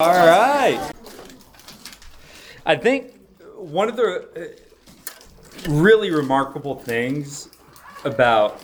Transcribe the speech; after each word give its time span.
All 0.00 0.12
right. 0.12 0.92
I 2.64 2.76
think 2.76 3.16
one 3.56 3.88
of 3.88 3.96
the 3.96 4.54
uh, 5.66 5.68
really 5.68 6.12
remarkable 6.12 6.76
things 6.76 7.48
about 8.04 8.60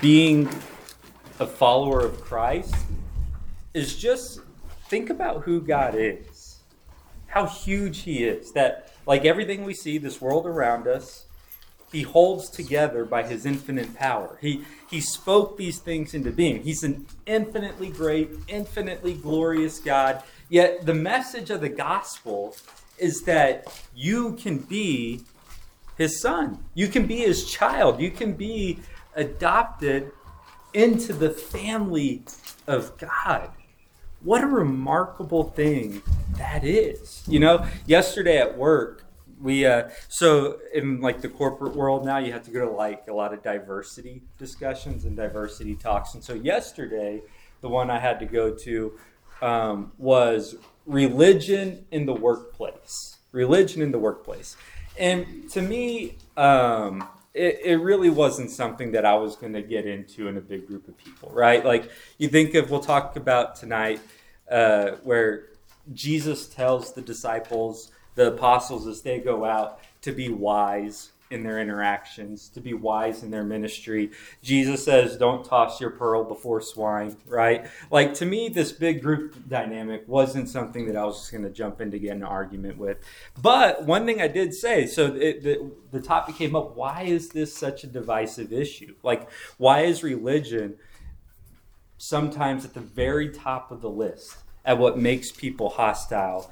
being 0.00 0.48
a 1.38 1.46
follower 1.46 2.00
of 2.04 2.20
Christ 2.22 2.74
is 3.72 3.94
just 3.94 4.40
think 4.88 5.10
about 5.10 5.42
who 5.42 5.60
God 5.60 5.94
is, 5.96 6.58
how 7.28 7.46
huge 7.46 8.02
He 8.02 8.24
is. 8.24 8.50
That, 8.50 8.92
like 9.06 9.24
everything 9.24 9.62
we 9.62 9.74
see, 9.74 9.96
this 9.96 10.20
world 10.20 10.44
around 10.44 10.88
us, 10.88 11.26
He 11.92 12.02
holds 12.02 12.50
together 12.50 13.04
by 13.04 13.22
His 13.22 13.46
infinite 13.46 13.94
power. 13.94 14.38
He, 14.40 14.64
he 14.90 15.00
spoke 15.00 15.56
these 15.56 15.78
things 15.78 16.14
into 16.14 16.32
being. 16.32 16.64
He's 16.64 16.82
an 16.82 17.06
infinitely 17.26 17.90
great, 17.90 18.30
infinitely 18.48 19.14
glorious 19.14 19.78
God. 19.78 20.24
Yet 20.48 20.86
the 20.86 20.94
message 20.94 21.50
of 21.50 21.60
the 21.60 21.68
gospel 21.68 22.56
is 22.96 23.22
that 23.22 23.66
you 23.94 24.34
can 24.34 24.58
be 24.58 25.22
his 25.96 26.20
son. 26.20 26.64
You 26.74 26.88
can 26.88 27.06
be 27.06 27.18
his 27.18 27.50
child. 27.50 28.00
You 28.00 28.10
can 28.10 28.32
be 28.32 28.80
adopted 29.14 30.12
into 30.72 31.12
the 31.12 31.30
family 31.30 32.22
of 32.66 32.96
God. 32.98 33.50
What 34.22 34.42
a 34.42 34.46
remarkable 34.46 35.44
thing 35.44 36.02
that 36.36 36.64
is. 36.64 37.22
You 37.26 37.40
know, 37.40 37.66
yesterday 37.86 38.38
at 38.38 38.56
work, 38.56 39.04
we 39.40 39.66
uh, 39.66 39.88
so 40.08 40.58
in 40.74 41.00
like 41.00 41.20
the 41.20 41.28
corporate 41.28 41.74
world 41.74 42.04
now 42.04 42.18
you 42.18 42.32
have 42.32 42.42
to 42.42 42.50
go 42.50 42.64
to 42.64 42.70
like 42.70 43.06
a 43.08 43.12
lot 43.12 43.32
of 43.32 43.42
diversity 43.42 44.22
discussions 44.36 45.04
and 45.04 45.16
diversity 45.16 45.76
talks 45.76 46.14
and 46.14 46.24
so 46.24 46.34
yesterday 46.34 47.22
the 47.60 47.68
one 47.68 47.90
i 47.90 47.98
had 47.98 48.18
to 48.18 48.26
go 48.26 48.52
to 48.52 48.98
um, 49.42 49.92
was 49.98 50.56
religion 50.86 51.86
in 51.90 52.06
the 52.06 52.14
workplace. 52.14 53.18
Religion 53.32 53.82
in 53.82 53.92
the 53.92 53.98
workplace. 53.98 54.56
And 54.98 55.48
to 55.50 55.62
me 55.62 56.16
um, 56.36 57.06
it, 57.34 57.60
it 57.64 57.76
really 57.76 58.10
wasn't 58.10 58.50
something 58.50 58.92
that 58.92 59.04
i 59.04 59.14
was 59.14 59.36
going 59.36 59.52
to 59.52 59.62
get 59.62 59.86
into 59.86 60.28
in 60.28 60.36
a 60.36 60.40
big 60.40 60.66
group 60.66 60.88
of 60.88 60.96
people 60.96 61.30
right? 61.32 61.64
Like 61.64 61.90
you 62.18 62.28
think 62.28 62.54
of 62.54 62.70
we'll 62.70 62.80
talk 62.80 63.16
about 63.16 63.56
tonight 63.56 64.00
uh, 64.50 64.92
where 65.02 65.44
jesus 65.94 66.46
tells 66.46 66.92
the 66.92 67.00
disciples 67.00 67.90
the 68.14 68.28
apostles 68.28 68.86
as 68.86 69.00
they 69.00 69.18
go 69.18 69.44
out 69.44 69.80
to 70.02 70.12
be 70.12 70.28
wise 70.28 71.12
in 71.30 71.42
their 71.42 71.60
interactions, 71.60 72.48
to 72.50 72.60
be 72.60 72.74
wise 72.74 73.22
in 73.22 73.30
their 73.30 73.44
ministry. 73.44 74.10
Jesus 74.42 74.84
says, 74.84 75.16
Don't 75.16 75.44
toss 75.44 75.80
your 75.80 75.90
pearl 75.90 76.24
before 76.24 76.60
swine, 76.60 77.16
right? 77.26 77.66
Like 77.90 78.14
to 78.14 78.26
me, 78.26 78.48
this 78.48 78.72
big 78.72 79.02
group 79.02 79.36
dynamic 79.48 80.04
wasn't 80.06 80.48
something 80.48 80.86
that 80.86 80.96
I 80.96 81.04
was 81.04 81.18
just 81.20 81.32
going 81.32 81.44
to 81.44 81.50
jump 81.50 81.80
in 81.80 81.90
to 81.90 81.98
get 81.98 82.16
an 82.16 82.22
argument 82.22 82.78
with. 82.78 82.98
But 83.40 83.84
one 83.84 84.06
thing 84.06 84.20
I 84.20 84.28
did 84.28 84.54
say 84.54 84.86
so 84.86 85.06
it, 85.14 85.42
the, 85.42 85.70
the 85.90 86.00
topic 86.00 86.36
came 86.36 86.56
up 86.56 86.76
why 86.76 87.02
is 87.02 87.28
this 87.30 87.54
such 87.54 87.84
a 87.84 87.86
divisive 87.86 88.52
issue? 88.52 88.94
Like, 89.02 89.28
why 89.58 89.82
is 89.82 90.02
religion 90.02 90.76
sometimes 91.98 92.64
at 92.64 92.74
the 92.74 92.80
very 92.80 93.28
top 93.28 93.70
of 93.70 93.80
the 93.80 93.90
list 93.90 94.36
at 94.64 94.78
what 94.78 94.98
makes 94.98 95.32
people 95.32 95.70
hostile? 95.70 96.50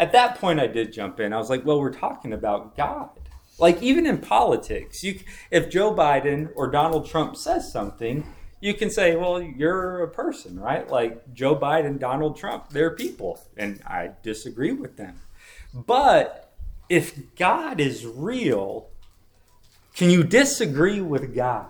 at 0.00 0.12
that 0.12 0.40
point, 0.40 0.58
I 0.58 0.66
did 0.66 0.94
jump 0.94 1.20
in. 1.20 1.34
I 1.34 1.36
was 1.36 1.50
like, 1.50 1.64
well, 1.64 1.78
we're 1.78 1.92
talking 1.92 2.32
about 2.32 2.74
God. 2.74 3.10
Like, 3.60 3.82
even 3.82 4.06
in 4.06 4.18
politics, 4.18 5.02
you, 5.04 5.20
if 5.50 5.70
Joe 5.70 5.94
Biden 5.94 6.50
or 6.54 6.70
Donald 6.70 7.06
Trump 7.08 7.36
says 7.36 7.70
something, 7.70 8.24
you 8.60 8.74
can 8.74 8.90
say, 8.90 9.16
well, 9.16 9.40
you're 9.40 10.02
a 10.02 10.08
person, 10.08 10.60
right? 10.60 10.88
Like 10.88 11.32
Joe 11.32 11.56
Biden, 11.56 11.98
Donald 11.98 12.36
Trump, 12.36 12.70
they're 12.70 12.94
people. 12.94 13.40
And 13.56 13.80
I 13.86 14.10
disagree 14.22 14.72
with 14.72 14.96
them. 14.96 15.20
But 15.72 16.52
if 16.88 17.34
God 17.36 17.80
is 17.80 18.06
real, 18.06 18.88
can 19.94 20.10
you 20.10 20.22
disagree 20.22 21.00
with 21.00 21.34
God? 21.34 21.68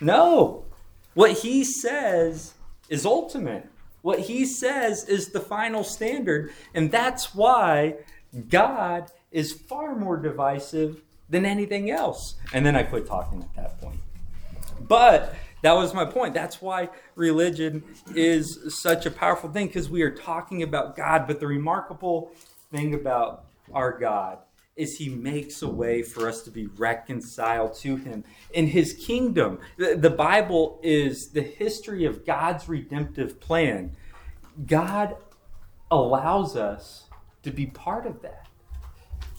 No. 0.00 0.64
What 1.14 1.32
he 1.32 1.62
says 1.64 2.54
is 2.88 3.04
ultimate. 3.04 3.68
What 4.00 4.20
he 4.20 4.46
says 4.46 5.04
is 5.04 5.28
the 5.28 5.40
final 5.40 5.84
standard. 5.84 6.52
And 6.74 6.90
that's 6.90 7.34
why 7.34 7.96
God 8.48 9.10
is 9.32 9.52
far 9.52 9.96
more 9.96 10.16
divisive 10.16 11.02
than 11.28 11.44
anything 11.44 11.90
else. 11.90 12.36
And 12.52 12.64
then 12.64 12.76
I 12.76 12.84
quit 12.84 13.06
talking 13.06 13.42
at 13.42 13.54
that 13.56 13.80
point. 13.80 13.98
But 14.80 15.34
that 15.62 15.72
was 15.72 15.94
my 15.94 16.04
point. 16.04 16.34
That's 16.34 16.60
why 16.60 16.90
religion 17.14 17.82
is 18.14 18.76
such 18.80 19.06
a 19.06 19.10
powerful 19.10 19.50
thing 19.50 19.68
because 19.68 19.88
we 19.88 20.02
are 20.02 20.10
talking 20.10 20.62
about 20.62 20.96
God. 20.96 21.26
But 21.26 21.40
the 21.40 21.46
remarkable 21.46 22.32
thing 22.70 22.94
about 22.94 23.44
our 23.72 23.98
God 23.98 24.38
is 24.74 24.96
he 24.96 25.08
makes 25.08 25.62
a 25.62 25.68
way 25.68 26.02
for 26.02 26.28
us 26.28 26.42
to 26.42 26.50
be 26.50 26.66
reconciled 26.66 27.74
to 27.74 27.96
him 27.96 28.24
in 28.54 28.66
his 28.66 28.94
kingdom. 28.94 29.58
The, 29.76 30.10
Bible 30.10 30.80
is 30.82 31.28
the 31.28 31.42
history 31.42 32.06
of 32.06 32.24
God's 32.24 32.68
redemptive 32.68 33.38
plan. 33.38 33.94
God 34.66 35.16
allows 35.90 36.56
us 36.56 37.04
to 37.42 37.50
be 37.50 37.66
part 37.66 38.06
of 38.06 38.22
that. 38.22 38.48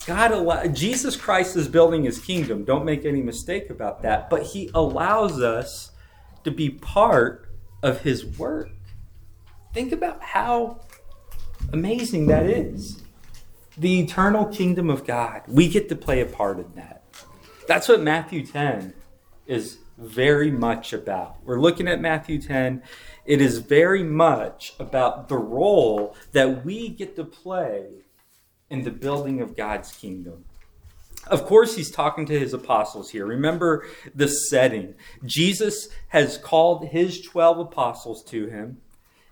God 0.05 0.31
allow, 0.31 0.65
Jesus 0.67 1.15
Christ 1.15 1.55
is 1.55 1.67
building 1.67 2.03
his 2.03 2.19
kingdom. 2.19 2.65
Don't 2.65 2.85
make 2.85 3.05
any 3.05 3.21
mistake 3.21 3.69
about 3.69 4.01
that. 4.03 4.29
But 4.29 4.43
he 4.43 4.69
allows 4.73 5.41
us 5.41 5.91
to 6.43 6.51
be 6.51 6.69
part 6.69 7.49
of 7.81 8.01
his 8.01 8.25
work. 8.25 8.69
Think 9.73 9.91
about 9.91 10.21
how 10.21 10.81
amazing 11.71 12.27
that 12.27 12.45
is 12.45 13.01
the 13.77 14.01
eternal 14.01 14.45
kingdom 14.45 14.89
of 14.89 15.05
God. 15.05 15.41
We 15.47 15.67
get 15.67 15.89
to 15.89 15.95
play 15.95 16.21
a 16.21 16.25
part 16.25 16.59
in 16.59 16.71
that. 16.75 17.03
That's 17.67 17.87
what 17.87 18.01
Matthew 18.01 18.45
10 18.45 18.93
is 19.47 19.77
very 19.97 20.51
much 20.51 20.93
about. 20.93 21.37
We're 21.43 21.59
looking 21.59 21.87
at 21.87 22.01
Matthew 22.01 22.41
10. 22.41 22.83
It 23.25 23.41
is 23.41 23.59
very 23.59 24.03
much 24.03 24.73
about 24.79 25.29
the 25.29 25.37
role 25.37 26.15
that 26.33 26.65
we 26.65 26.89
get 26.89 27.15
to 27.15 27.23
play 27.23 28.02
in 28.69 28.83
the 28.83 28.91
building 28.91 29.41
of 29.41 29.55
God's 29.55 29.91
kingdom. 29.91 30.45
Of 31.27 31.45
course, 31.45 31.75
he's 31.75 31.91
talking 31.91 32.25
to 32.25 32.39
his 32.39 32.53
apostles 32.53 33.11
here. 33.11 33.25
Remember 33.25 33.85
the 34.13 34.27
setting. 34.27 34.95
Jesus 35.25 35.87
has 36.09 36.37
called 36.37 36.87
his 36.87 37.21
12 37.21 37.59
apostles 37.59 38.23
to 38.25 38.47
him, 38.47 38.81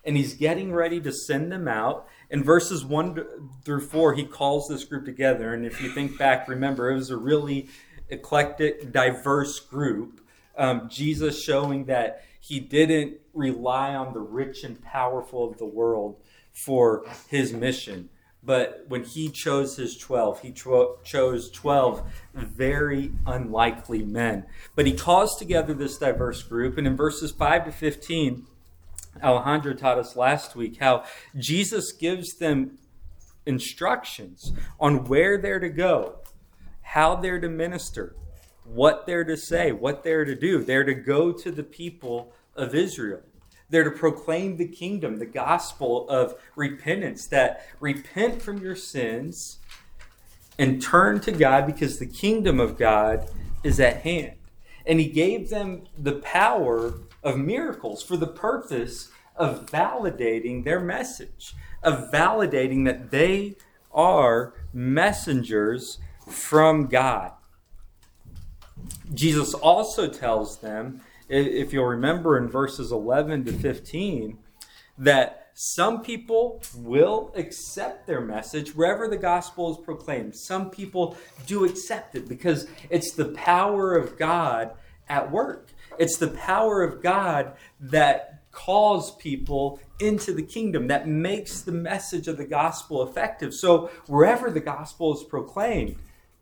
and 0.05 0.15
he's 0.15 0.33
getting 0.33 0.71
ready 0.71 1.01
to 1.01 1.11
send 1.11 1.51
them 1.51 1.67
out 1.67 2.07
in 2.31 2.45
verses 2.45 2.85
1 2.85 3.25
through 3.65 3.81
4, 3.81 4.13
he 4.13 4.23
calls 4.23 4.69
this 4.69 4.85
group 4.85 5.03
together. 5.03 5.53
And 5.53 5.65
if 5.65 5.81
you 5.81 5.89
think 5.89 6.17
back, 6.17 6.47
remember, 6.47 6.89
it 6.89 6.95
was 6.95 7.09
a 7.09 7.17
really 7.17 7.67
eclectic, 8.09 8.91
diverse 8.91 9.59
group. 9.59 10.21
Um, 10.57 10.87
Jesus 10.89 11.43
showing 11.43 11.85
that 11.85 12.23
he 12.39 12.61
didn't 12.61 13.17
rely 13.33 13.93
on 13.95 14.13
the 14.13 14.21
rich 14.21 14.63
and 14.63 14.81
powerful 14.81 15.49
of 15.49 15.57
the 15.57 15.65
world 15.65 16.21
for 16.53 17.05
his 17.27 17.51
mission. 17.51 18.09
But 18.43 18.85
when 18.87 19.03
he 19.03 19.29
chose 19.29 19.75
his 19.75 19.97
12, 19.97 20.41
he 20.41 20.51
cho- 20.51 20.97
chose 21.03 21.51
12 21.51 22.01
very 22.33 23.11
unlikely 23.25 24.03
men. 24.03 24.45
But 24.75 24.87
he 24.87 24.93
calls 24.93 25.37
together 25.37 25.73
this 25.73 25.97
diverse 25.97 26.41
group. 26.41 26.77
And 26.77 26.87
in 26.87 26.95
verses 26.95 27.31
5 27.31 27.65
to 27.65 27.71
15, 27.71 28.47
Alejandro 29.21 29.73
taught 29.73 29.99
us 29.99 30.15
last 30.15 30.55
week 30.55 30.79
how 30.79 31.03
Jesus 31.37 31.91
gives 31.91 32.37
them 32.37 32.79
instructions 33.45 34.53
on 34.79 35.05
where 35.05 35.37
they're 35.37 35.59
to 35.59 35.69
go, 35.69 36.19
how 36.81 37.15
they're 37.15 37.39
to 37.39 37.49
minister, 37.49 38.15
what 38.63 39.05
they're 39.05 39.23
to 39.23 39.37
say, 39.37 39.71
what 39.71 40.03
they're 40.03 40.25
to 40.25 40.35
do. 40.35 40.63
They're 40.63 40.83
to 40.83 40.93
go 40.93 41.31
to 41.31 41.51
the 41.51 41.63
people 41.63 42.33
of 42.55 42.73
Israel. 42.73 43.21
They're 43.71 43.85
to 43.85 43.91
proclaim 43.91 44.57
the 44.57 44.67
kingdom, 44.67 45.17
the 45.17 45.25
gospel 45.25 46.07
of 46.09 46.35
repentance, 46.55 47.25
that 47.27 47.65
repent 47.79 48.41
from 48.41 48.61
your 48.61 48.75
sins 48.75 49.59
and 50.59 50.81
turn 50.81 51.21
to 51.21 51.31
God 51.31 51.65
because 51.65 51.97
the 51.97 52.05
kingdom 52.05 52.59
of 52.59 52.77
God 52.77 53.29
is 53.63 53.79
at 53.79 54.01
hand. 54.01 54.33
And 54.85 54.99
he 54.99 55.07
gave 55.07 55.49
them 55.49 55.83
the 55.97 56.13
power 56.13 56.95
of 57.23 57.37
miracles 57.37 58.03
for 58.03 58.17
the 58.17 58.27
purpose 58.27 59.09
of 59.37 59.67
validating 59.67 60.65
their 60.65 60.81
message, 60.81 61.55
of 61.81 62.11
validating 62.11 62.83
that 62.85 63.09
they 63.09 63.55
are 63.93 64.53
messengers 64.73 65.97
from 66.27 66.87
God. 66.87 67.31
Jesus 69.13 69.53
also 69.53 70.09
tells 70.09 70.57
them, 70.57 71.01
if 71.31 71.71
you'll 71.71 71.85
remember 71.85 72.37
in 72.37 72.49
verses 72.49 72.91
11 72.91 73.45
to 73.45 73.53
15, 73.53 74.37
that 74.97 75.47
some 75.53 76.01
people 76.01 76.61
will 76.75 77.31
accept 77.35 78.07
their 78.07 78.21
message 78.21 78.75
wherever 78.75 79.07
the 79.07 79.17
gospel 79.17 79.71
is 79.71 79.83
proclaimed. 79.83 80.35
Some 80.35 80.69
people 80.69 81.17
do 81.45 81.65
accept 81.65 82.15
it 82.15 82.27
because 82.27 82.67
it's 82.89 83.13
the 83.13 83.29
power 83.29 83.95
of 83.95 84.17
God 84.17 84.71
at 85.07 85.31
work. 85.31 85.69
It's 85.97 86.17
the 86.17 86.29
power 86.29 86.83
of 86.83 87.01
God 87.01 87.53
that 87.79 88.43
calls 88.51 89.15
people 89.15 89.79
into 89.99 90.33
the 90.33 90.43
kingdom, 90.43 90.87
that 90.87 91.07
makes 91.07 91.61
the 91.61 91.71
message 91.71 92.27
of 92.27 92.37
the 92.37 92.45
gospel 92.45 93.07
effective. 93.07 93.53
So, 93.53 93.89
wherever 94.07 94.49
the 94.49 94.59
gospel 94.59 95.13
is 95.13 95.23
proclaimed, 95.23 95.95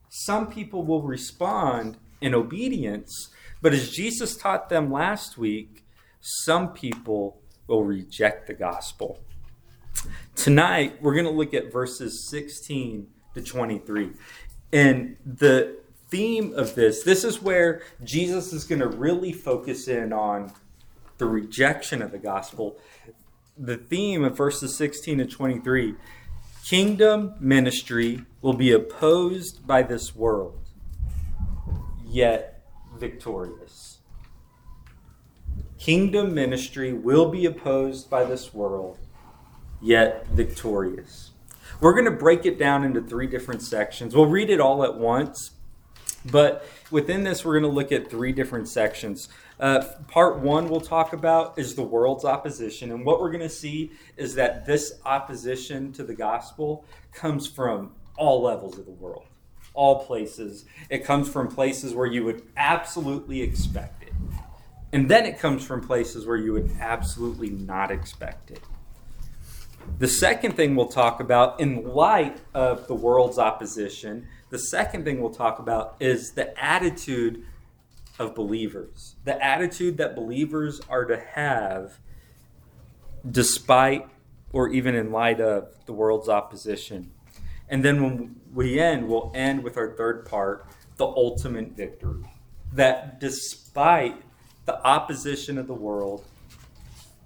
some 0.09 0.47
people 0.47 0.83
will 0.83 1.03
respond 1.03 1.97
in 2.21 2.33
obedience, 2.33 3.30
but 3.61 3.73
as 3.73 3.89
Jesus 3.89 4.35
taught 4.35 4.69
them 4.69 4.91
last 4.91 5.38
week, 5.38 5.85
some 6.19 6.73
people 6.73 7.41
will 7.67 7.83
reject 7.83 8.47
the 8.47 8.53
gospel. 8.53 9.19
Tonight, 10.35 11.01
we're 11.01 11.13
going 11.13 11.25
to 11.25 11.31
look 11.31 11.53
at 11.53 11.71
verses 11.71 12.27
16 12.29 13.07
to 13.35 13.41
23. 13.41 14.11
And 14.71 15.17
the 15.25 15.77
theme 16.09 16.53
of 16.56 16.75
this, 16.75 17.03
this 17.03 17.23
is 17.23 17.41
where 17.41 17.81
Jesus 18.03 18.53
is 18.53 18.63
going 18.63 18.79
to 18.79 18.88
really 18.88 19.31
focus 19.31 19.88
in 19.88 20.13
on 20.13 20.51
the 21.17 21.25
rejection 21.25 22.01
of 22.01 22.11
the 22.11 22.17
gospel. 22.17 22.79
The 23.57 23.77
theme 23.77 24.23
of 24.23 24.38
verses 24.38 24.75
16 24.77 25.17
to 25.19 25.25
23 25.25 25.95
kingdom 26.65 27.33
ministry 27.39 28.21
will 28.41 28.53
be 28.53 28.71
opposed 28.71 29.65
by 29.65 29.81
this 29.81 30.15
world, 30.15 30.59
yet 32.06 32.58
victorious. 33.00 34.00
Kingdom 35.78 36.34
ministry 36.34 36.94
will 36.94 37.30
be 37.30 37.46
opposed 37.46 38.10
by 38.10 38.25
this 38.25 38.54
world, 38.54 38.98
yet 39.81 40.28
victorious. 40.28 41.31
We're 41.80 41.94
going 41.94 42.06
to 42.06 42.12
break 42.12 42.46
it 42.46 42.60
down 42.60 42.84
into 42.84 43.01
three 43.01 43.28
different 43.28 43.62
sections. 43.62 44.13
We'll 44.13 44.25
read 44.25 44.50
it 44.50 44.60
all 44.60 44.84
at 44.84 44.98
once, 44.98 45.51
but 46.25 46.66
within 46.92 47.24
this, 47.24 47.46
we're 47.46 47.60
going 47.60 47.72
to 47.72 47.75
look 47.75 47.94
at 47.94 48.10
three 48.10 48.34
different 48.34 48.68
sections. 48.68 49.30
Uh, 49.60 49.86
part 50.07 50.40
one 50.40 50.68
we'll 50.68 50.81
talk 50.81 51.13
about 51.13 51.57
is 51.57 51.75
the 51.75 51.84
world's 51.84 52.25
opposition. 52.25 52.92
And 52.92 53.06
what 53.06 53.22
we're 53.22 53.31
going 53.31 53.40
to 53.40 53.50
see 53.50 53.92
is 54.18 54.36
that 54.36 54.66
this 54.66 55.00
opposition 55.06 55.94
to 55.94 56.04
the 56.04 56.16
gospel 56.16 56.86
comes 57.13 57.48
from 57.48 57.92
all 58.18 58.42
levels 58.42 58.78
of 58.78 58.86
the 58.86 58.92
world, 58.92 59.25
all 59.80 60.04
places. 60.04 60.66
It 60.90 61.06
comes 61.06 61.30
from 61.30 61.48
places 61.48 61.96
where 61.96 62.06
you 62.06 62.26
would 62.26 62.44
absolutely 62.58 63.42
expect 63.42 64.04
it. 64.04 64.12
And 64.92 65.10
then 65.10 65.26
it 65.26 65.40
comes 65.40 65.66
from 65.66 65.80
places 65.80 66.28
where 66.28 66.36
you 66.36 66.52
would 66.52 66.70
absolutely 66.81 67.52
not 67.52 67.90
expect 67.90 68.52
it. 68.52 68.60
The 69.98 70.08
second 70.10 70.58
thing 70.58 70.76
we'll 70.76 70.90
talk 70.90 71.22
about, 71.22 71.62
in 71.62 71.88
light 71.88 72.38
of 72.54 72.88
the 72.88 72.94
world's 72.94 73.40
opposition, 73.40 74.28
the 74.50 74.60
second 74.60 75.06
thing 75.06 75.22
we'll 75.22 75.34
talk 75.34 75.60
about 75.60 75.96
is 76.02 76.34
the 76.34 76.62
attitude 76.62 77.46
of 78.20 78.36
believers, 78.36 79.16
the 79.24 79.42
attitude 79.42 79.96
that 79.96 80.14
believers 80.14 80.81
are 80.90 81.06
to 81.06 81.18
have 81.18 82.00
despite 83.31 84.10
or 84.52 84.68
even 84.68 84.94
in 84.94 85.14
light 85.14 85.40
of 85.40 85.70
the 85.86 85.94
world's 85.94 86.28
opposition. 86.28 87.12
And 87.69 87.86
then 87.86 88.01
when 88.04 88.36
we 88.54 88.80
end, 88.80 89.07
we'll 89.07 89.31
end 89.36 89.63
with 89.63 89.77
our 89.77 89.95
third 89.95 90.25
part 90.25 90.66
the 90.98 91.06
ultimate 91.06 91.71
victory. 91.71 92.25
That 92.74 93.19
despite 93.19 94.21
the 94.66 94.86
opposition 94.86 95.57
of 95.57 95.68
the 95.68 95.74
world, 95.74 96.25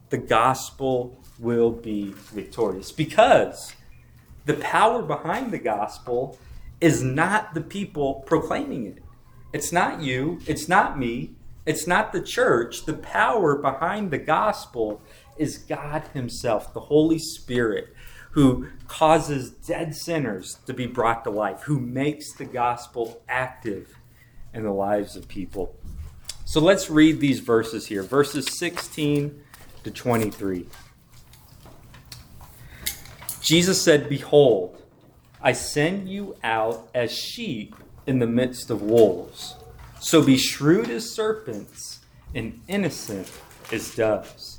the 0.10 0.18
gospel 0.18 1.20
will 1.40 1.72
be 1.72 2.14
victorious 2.32 2.92
because 2.92 3.74
the 4.46 4.54
power 4.56 5.02
behind 5.02 5.52
the 5.52 5.58
gospel 5.58 6.38
is 6.80 7.02
not 7.02 7.54
the 7.54 7.62
people 7.62 8.24
proclaiming 8.26 8.86
it. 8.86 9.04
It's 9.54 9.72
not 9.72 10.02
you, 10.02 10.40
it's 10.46 10.68
not 10.68 11.00
me, 11.00 11.36
it's 11.66 11.88
not 11.88 12.12
the 12.12 12.22
church. 12.22 12.86
The 12.86 12.94
power 12.94 13.56
behind 13.56 14.12
the 14.12 14.18
gospel 14.18 15.02
is 15.38 15.58
God 15.58 16.04
Himself, 16.14 16.74
the 16.74 16.82
Holy 16.82 17.20
Spirit, 17.20 17.94
who 18.34 18.68
causes 18.88 19.52
dead 19.52 19.96
sinners 19.96 20.58
to 20.66 20.74
be 20.74 20.88
brought 20.88 21.24
to 21.24 21.30
life, 21.30 21.62
who 21.62 21.80
makes 21.80 22.34
the 22.34 22.46
gospel 22.46 23.22
active 23.30 23.96
in 24.54 24.64
the 24.64 24.72
lives 24.72 25.16
of 25.16 25.28
people. 25.28 25.76
So 26.46 26.60
let's 26.60 26.90
read 26.90 27.20
these 27.20 27.40
verses 27.40 27.88
here 27.88 28.02
verses 28.04 28.48
16 28.58 29.40
to 29.84 29.92
23. 29.92 30.68
Jesus 33.42 33.82
said, 33.82 34.10
Behold, 34.10 34.82
I 35.42 35.52
send 35.52 36.10
you 36.10 36.36
out 36.44 36.90
as 36.96 37.16
sheep 37.16 37.76
in 38.08 38.18
the 38.18 38.28
midst 38.28 38.72
of 38.72 38.82
wolves. 38.82 39.56
So 40.00 40.24
be 40.24 40.38
shrewd 40.38 40.90
as 40.90 41.10
serpents 41.12 42.00
and 42.34 42.62
innocent 42.68 43.32
as 43.72 43.94
doves. 43.94 44.53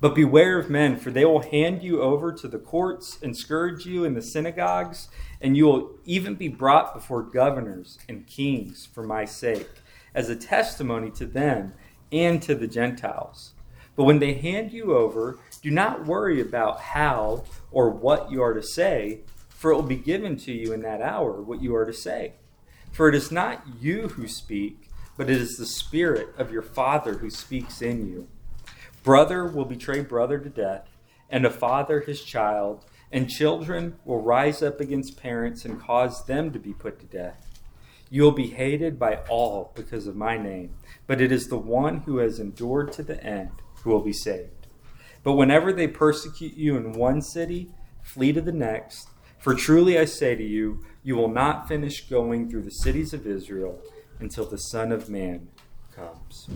But 0.00 0.14
beware 0.14 0.58
of 0.58 0.70
men, 0.70 0.96
for 0.96 1.10
they 1.10 1.26
will 1.26 1.42
hand 1.42 1.82
you 1.82 2.00
over 2.00 2.32
to 2.32 2.48
the 2.48 2.58
courts 2.58 3.18
and 3.22 3.36
scourge 3.36 3.84
you 3.84 4.04
in 4.04 4.14
the 4.14 4.22
synagogues, 4.22 5.08
and 5.42 5.56
you 5.56 5.66
will 5.66 5.98
even 6.06 6.36
be 6.36 6.48
brought 6.48 6.94
before 6.94 7.22
governors 7.22 7.98
and 8.08 8.26
kings 8.26 8.86
for 8.86 9.02
my 9.02 9.26
sake, 9.26 9.68
as 10.14 10.30
a 10.30 10.36
testimony 10.36 11.10
to 11.10 11.26
them 11.26 11.74
and 12.10 12.42
to 12.42 12.54
the 12.54 12.66
Gentiles. 12.66 13.52
But 13.94 14.04
when 14.04 14.20
they 14.20 14.32
hand 14.32 14.72
you 14.72 14.96
over, 14.96 15.38
do 15.60 15.70
not 15.70 16.06
worry 16.06 16.40
about 16.40 16.80
how 16.80 17.44
or 17.70 17.90
what 17.90 18.30
you 18.30 18.42
are 18.42 18.54
to 18.54 18.62
say, 18.62 19.20
for 19.48 19.70
it 19.70 19.74
will 19.74 19.82
be 19.82 19.96
given 19.96 20.38
to 20.38 20.52
you 20.52 20.72
in 20.72 20.80
that 20.80 21.02
hour 21.02 21.42
what 21.42 21.60
you 21.60 21.74
are 21.76 21.84
to 21.84 21.92
say. 21.92 22.32
For 22.90 23.08
it 23.10 23.14
is 23.14 23.30
not 23.30 23.62
you 23.78 24.08
who 24.08 24.26
speak, 24.26 24.88
but 25.18 25.28
it 25.28 25.36
is 25.36 25.58
the 25.58 25.66
Spirit 25.66 26.30
of 26.38 26.50
your 26.50 26.62
Father 26.62 27.18
who 27.18 27.28
speaks 27.28 27.82
in 27.82 28.08
you. 28.08 28.28
Brother 29.02 29.46
will 29.46 29.64
betray 29.64 30.02
brother 30.02 30.38
to 30.38 30.48
death, 30.48 30.88
and 31.30 31.46
a 31.46 31.50
father 31.50 32.00
his 32.00 32.22
child, 32.22 32.84
and 33.10 33.30
children 33.30 33.96
will 34.04 34.20
rise 34.20 34.62
up 34.62 34.80
against 34.80 35.20
parents 35.20 35.64
and 35.64 35.80
cause 35.80 36.24
them 36.26 36.52
to 36.52 36.58
be 36.58 36.72
put 36.72 37.00
to 37.00 37.06
death. 37.06 37.46
You 38.10 38.22
will 38.22 38.32
be 38.32 38.48
hated 38.48 38.98
by 38.98 39.20
all 39.28 39.72
because 39.74 40.06
of 40.06 40.16
my 40.16 40.36
name, 40.36 40.74
but 41.06 41.20
it 41.20 41.32
is 41.32 41.48
the 41.48 41.58
one 41.58 42.00
who 42.00 42.18
has 42.18 42.38
endured 42.38 42.92
to 42.92 43.02
the 43.02 43.22
end 43.24 43.50
who 43.82 43.90
will 43.90 44.02
be 44.02 44.12
saved. 44.12 44.66
But 45.22 45.32
whenever 45.32 45.72
they 45.72 45.86
persecute 45.86 46.54
you 46.54 46.76
in 46.76 46.92
one 46.92 47.22
city, 47.22 47.70
flee 48.02 48.32
to 48.32 48.40
the 48.40 48.52
next. 48.52 49.08
For 49.38 49.54
truly 49.54 49.98
I 49.98 50.04
say 50.04 50.34
to 50.34 50.44
you, 50.44 50.84
you 51.02 51.16
will 51.16 51.30
not 51.30 51.68
finish 51.68 52.08
going 52.08 52.50
through 52.50 52.62
the 52.62 52.70
cities 52.70 53.14
of 53.14 53.26
Israel 53.26 53.80
until 54.18 54.44
the 54.44 54.58
Son 54.58 54.92
of 54.92 55.08
Man 55.08 55.48
comes. 55.94 56.48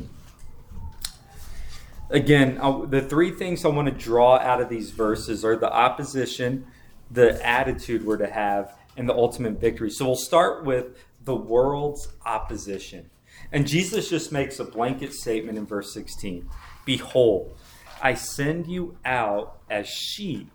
Again, 2.10 2.58
the 2.90 3.00
three 3.00 3.30
things 3.30 3.64
I 3.64 3.68
want 3.68 3.88
to 3.88 3.94
draw 3.94 4.38
out 4.38 4.60
of 4.60 4.68
these 4.68 4.90
verses 4.90 5.44
are 5.44 5.56
the 5.56 5.72
opposition, 5.72 6.66
the 7.10 7.44
attitude 7.46 8.04
we're 8.04 8.18
to 8.18 8.30
have, 8.30 8.76
and 8.96 9.08
the 9.08 9.14
ultimate 9.14 9.60
victory. 9.60 9.90
So 9.90 10.06
we'll 10.06 10.16
start 10.16 10.64
with 10.64 10.98
the 11.24 11.34
world's 11.34 12.08
opposition. 12.24 13.10
And 13.52 13.66
Jesus 13.66 14.08
just 14.08 14.32
makes 14.32 14.58
a 14.58 14.64
blanket 14.64 15.12
statement 15.12 15.58
in 15.58 15.66
verse 15.66 15.92
16 15.92 16.48
Behold, 16.84 17.56
I 18.02 18.14
send 18.14 18.66
you 18.66 18.96
out 19.04 19.58
as 19.70 19.88
sheep 19.88 20.50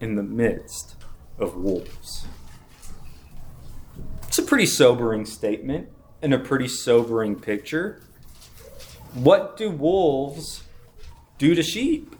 in 0.00 0.16
the 0.16 0.22
midst 0.22 0.96
of 1.38 1.56
wolves. 1.56 2.26
It's 4.26 4.38
a 4.38 4.42
pretty 4.42 4.66
sobering 4.66 5.24
statement 5.24 5.88
and 6.20 6.34
a 6.34 6.38
pretty 6.38 6.68
sobering 6.68 7.36
picture. 7.36 8.02
What 9.14 9.56
do 9.56 9.70
wolves 9.70 10.62
do 11.38 11.54
to 11.54 11.62
sheep? 11.62 12.14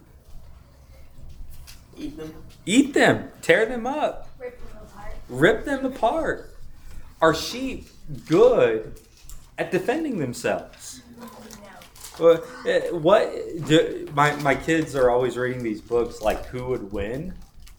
Eat 1.97 2.17
them. 2.17 2.35
Eat 2.65 2.95
them, 2.95 3.31
tear 3.43 3.67
them 3.67 3.87
up, 3.87 4.29
Rip 4.39 4.59
them 4.59 4.79
apart. 4.83 5.15
rip 5.29 5.65
them 5.65 5.85
apart. 5.87 6.55
Are 7.21 7.35
sheep 7.35 7.89
good 8.27 9.01
at 9.59 9.71
defending 9.71 10.19
themselves? 10.19 11.03
No. 12.21 12.43
Eh, 12.67 12.91
what 12.91 13.33
do, 13.67 14.09
my 14.15 14.35
my 14.37 14.55
kids 14.55 14.95
are 14.97 15.11
always 15.11 15.37
reading 15.37 15.63
these 15.63 15.81
books 15.81 16.21
like 16.21 16.47
who 16.47 16.67
would 16.67 16.93
win. 16.93 17.35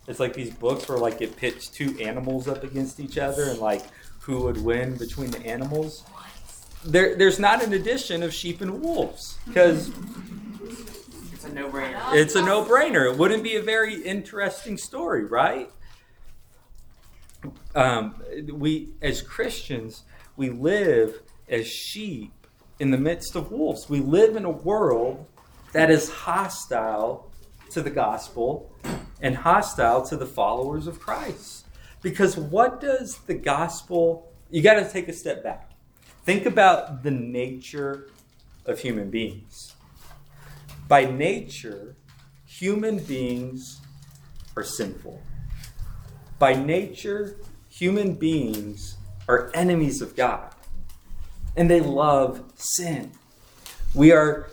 It's 0.07 0.19
like 0.19 0.33
these 0.33 0.53
books 0.53 0.87
where 0.89 0.97
like 0.97 1.21
it 1.21 1.35
pits 1.35 1.67
two 1.67 1.97
animals 1.99 2.47
up 2.47 2.63
against 2.63 2.99
each 2.99 3.17
other 3.17 3.43
and 3.43 3.59
like 3.59 3.83
who 4.21 4.41
would 4.43 4.63
win 4.63 4.95
between 4.97 5.29
the 5.31 5.45
animals. 5.45 6.03
There, 6.85 7.15
there's 7.15 7.39
not 7.39 7.63
an 7.63 7.73
addition 7.73 8.23
of 8.23 8.33
sheep 8.33 8.61
and 8.61 8.81
wolves 8.81 9.37
because 9.45 9.91
It's 11.33 11.43
a 11.45 11.53
no-brainer. 11.53 12.13
it's 12.13 12.35
a 12.35 12.41
no-brainer. 12.41 13.11
It 13.11 13.17
wouldn't 13.17 13.43
be 13.43 13.55
a 13.57 13.61
very 13.61 13.95
interesting 14.01 14.77
story, 14.77 15.25
right? 15.25 15.69
Um, 17.75 18.21
we, 18.51 18.89
as 19.01 19.21
Christians, 19.21 20.03
we 20.37 20.49
live 20.49 21.21
as 21.49 21.67
sheep 21.67 22.31
in 22.79 22.91
the 22.91 22.97
midst 22.97 23.35
of 23.35 23.51
wolves. 23.51 23.89
We 23.89 23.99
live 23.99 24.35
in 24.35 24.45
a 24.45 24.49
world 24.49 25.25
that 25.73 25.91
is 25.91 26.09
hostile 26.09 27.29
to 27.71 27.81
the 27.81 27.89
gospel 27.89 28.73
and 29.21 29.35
hostile 29.35 30.01
to 30.07 30.15
the 30.17 30.25
followers 30.25 30.87
of 30.87 30.99
Christ. 30.99 31.65
Because 32.01 32.37
what 32.37 32.79
does 32.79 33.17
the 33.27 33.33
gospel, 33.33 34.31
you 34.49 34.61
got 34.61 34.75
to 34.75 34.89
take 34.89 35.09
a 35.09 35.13
step 35.13 35.43
back. 35.43 35.68
Think 36.29 36.45
about 36.45 37.01
the 37.01 37.09
nature 37.09 38.07
of 38.67 38.79
human 38.79 39.09
beings. 39.09 39.73
By 40.87 41.05
nature, 41.05 41.95
human 42.45 42.99
beings 42.99 43.81
are 44.55 44.63
sinful. 44.63 45.23
By 46.37 46.53
nature, 46.53 47.39
human 47.67 48.13
beings 48.13 48.97
are 49.27 49.49
enemies 49.55 50.03
of 50.03 50.15
God. 50.15 50.53
And 51.57 51.67
they 51.67 51.81
love 51.81 52.43
sin. 52.53 53.13
We 53.95 54.11
are, 54.11 54.51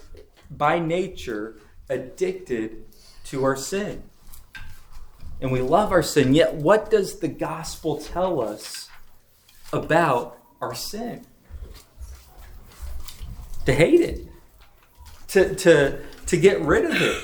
by 0.51 0.79
nature, 0.79 1.59
addicted 1.91 2.87
to 3.25 3.45
our 3.45 3.55
sin. 3.55 4.03
And 5.43 5.53
we 5.53 5.61
love 5.61 5.93
our 5.93 6.03
sin. 6.03 6.35
Yet, 6.35 6.55
what 6.55 6.91
does 6.91 7.19
the 7.19 7.29
gospel 7.29 7.99
tell 7.99 8.41
us 8.41 8.89
about 9.75 10.39
our 10.63 10.75
sin? 10.75 11.27
To 13.67 13.73
hate 13.73 14.01
it, 14.01 14.29
to, 15.29 15.55
to, 15.57 16.01
to 16.27 16.37
get 16.37 16.61
rid 16.63 16.85
of 16.85 17.03
it. 17.03 17.23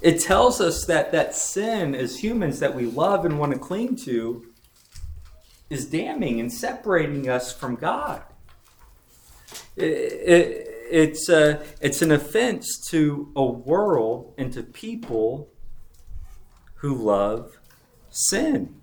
It 0.00 0.20
tells 0.20 0.60
us 0.60 0.86
that 0.86 1.12
that 1.12 1.34
sin 1.34 1.94
as 1.94 2.22
humans 2.22 2.60
that 2.60 2.74
we 2.74 2.86
love 2.86 3.26
and 3.26 3.38
want 3.38 3.52
to 3.52 3.58
cling 3.58 3.96
to 4.04 4.46
is 5.68 5.84
damning 5.84 6.40
and 6.40 6.50
separating 6.50 7.28
us 7.28 7.52
from 7.52 7.76
God. 7.76 8.22
It, 9.76 9.84
it, 9.84 10.68
it's, 10.90 11.28
a, 11.28 11.62
it's 11.80 12.00
an 12.00 12.10
offense 12.10 12.80
to 12.88 13.30
a 13.36 13.44
world 13.44 14.34
and 14.38 14.52
to 14.54 14.62
people 14.62 15.50
who 16.76 16.94
love 16.94 17.58
sin. 18.08 18.74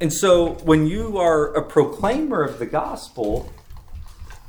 And 0.00 0.12
so 0.12 0.52
when 0.64 0.86
you 0.86 1.16
are 1.16 1.54
a 1.54 1.66
proclaimer 1.66 2.42
of 2.42 2.58
the 2.58 2.66
gospel, 2.66 3.50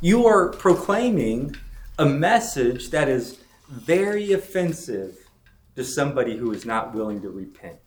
you 0.02 0.26
are 0.26 0.50
proclaiming 0.50 1.56
a 2.00 2.06
message 2.06 2.90
that 2.90 3.08
is 3.08 3.40
very 3.70 4.34
offensive 4.34 5.30
to 5.76 5.84
somebody 5.84 6.36
who 6.36 6.52
is 6.52 6.66
not 6.66 6.94
willing 6.94 7.22
to 7.22 7.30
repent. 7.30 7.80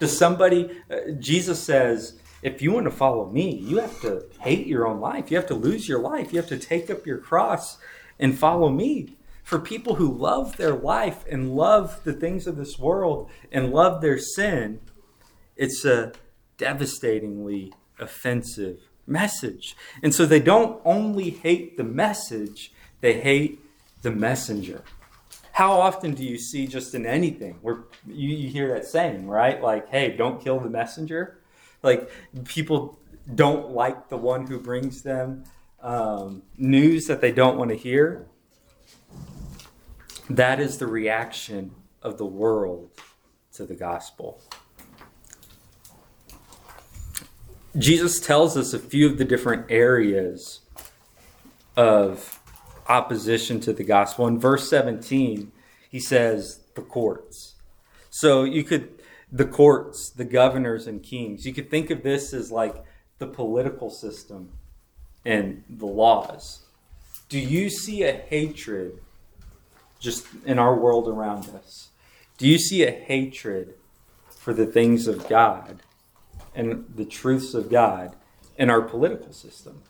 To 0.00 0.08
somebody, 0.08 0.80
uh, 0.90 1.12
Jesus 1.18 1.62
says, 1.62 2.18
if 2.42 2.62
you 2.62 2.72
want 2.72 2.86
to 2.86 2.90
follow 2.90 3.30
me, 3.30 3.54
you 3.54 3.78
have 3.78 4.00
to 4.00 4.24
hate 4.40 4.66
your 4.66 4.86
own 4.86 4.98
life. 4.98 5.30
You 5.30 5.36
have 5.36 5.46
to 5.48 5.54
lose 5.54 5.86
your 5.86 6.00
life. 6.00 6.32
You 6.32 6.40
have 6.40 6.48
to 6.48 6.58
take 6.58 6.88
up 6.88 7.06
your 7.06 7.18
cross 7.18 7.76
and 8.18 8.38
follow 8.38 8.70
me. 8.70 9.18
For 9.42 9.58
people 9.58 9.96
who 9.96 10.16
love 10.16 10.56
their 10.56 10.74
life 10.74 11.24
and 11.30 11.54
love 11.54 12.02
the 12.04 12.12
things 12.14 12.46
of 12.46 12.56
this 12.56 12.78
world 12.78 13.30
and 13.52 13.72
love 13.72 14.00
their 14.00 14.18
sin, 14.18 14.80
it's 15.56 15.84
a 15.84 16.12
devastatingly 16.56 17.74
offensive 17.98 18.89
message. 19.06 19.76
And 20.02 20.14
so 20.14 20.26
they 20.26 20.40
don't 20.40 20.80
only 20.84 21.30
hate 21.30 21.76
the 21.76 21.84
message, 21.84 22.72
they 23.00 23.20
hate 23.20 23.60
the 24.02 24.10
messenger. 24.10 24.82
How 25.52 25.72
often 25.72 26.14
do 26.14 26.24
you 26.24 26.38
see 26.38 26.66
just 26.66 26.94
in 26.94 27.04
anything 27.04 27.58
where 27.60 27.84
you, 28.06 28.30
you 28.30 28.48
hear 28.48 28.72
that 28.74 28.86
saying, 28.86 29.26
right? 29.26 29.60
Like, 29.60 29.88
hey, 29.88 30.16
don't 30.16 30.42
kill 30.42 30.58
the 30.58 30.70
messenger? 30.70 31.40
Like, 31.82 32.10
people 32.44 32.98
don't 33.34 33.70
like 33.70 34.08
the 34.08 34.16
one 34.16 34.46
who 34.46 34.58
brings 34.58 35.02
them 35.02 35.44
um, 35.82 36.42
news 36.56 37.06
that 37.06 37.20
they 37.20 37.32
don't 37.32 37.58
want 37.58 37.70
to 37.70 37.76
hear. 37.76 38.26
That 40.28 40.60
is 40.60 40.78
the 40.78 40.86
reaction 40.86 41.72
of 42.02 42.16
the 42.16 42.26
world 42.26 42.90
to 43.54 43.66
the 43.66 43.74
gospel. 43.74 44.40
Jesus 47.78 48.20
tells 48.20 48.56
us 48.56 48.72
a 48.72 48.78
few 48.78 49.08
of 49.08 49.18
the 49.18 49.24
different 49.24 49.66
areas 49.70 50.60
of 51.76 52.40
opposition 52.88 53.60
to 53.60 53.72
the 53.72 53.84
gospel. 53.84 54.26
In 54.26 54.38
verse 54.38 54.68
17, 54.68 55.52
he 55.88 56.00
says 56.00 56.60
the 56.74 56.82
courts. 56.82 57.54
So 58.10 58.42
you 58.42 58.64
could, 58.64 59.00
the 59.30 59.44
courts, 59.44 60.10
the 60.10 60.24
governors 60.24 60.88
and 60.88 61.02
kings, 61.02 61.46
you 61.46 61.54
could 61.54 61.70
think 61.70 61.90
of 61.90 62.02
this 62.02 62.34
as 62.34 62.50
like 62.50 62.84
the 63.18 63.28
political 63.28 63.90
system 63.90 64.50
and 65.24 65.62
the 65.68 65.86
laws. 65.86 66.62
Do 67.28 67.38
you 67.38 67.70
see 67.70 68.02
a 68.02 68.12
hatred 68.12 68.98
just 70.00 70.26
in 70.44 70.58
our 70.58 70.74
world 70.74 71.06
around 71.06 71.48
us? 71.50 71.90
Do 72.38 72.48
you 72.48 72.58
see 72.58 72.82
a 72.82 72.90
hatred 72.90 73.74
for 74.28 74.52
the 74.52 74.66
things 74.66 75.06
of 75.06 75.28
God? 75.28 75.82
And 76.60 76.84
the 76.94 77.06
truths 77.06 77.54
of 77.54 77.70
God 77.70 78.14
in 78.58 78.68
our 78.68 78.82
political 78.82 79.32
system. 79.32 79.82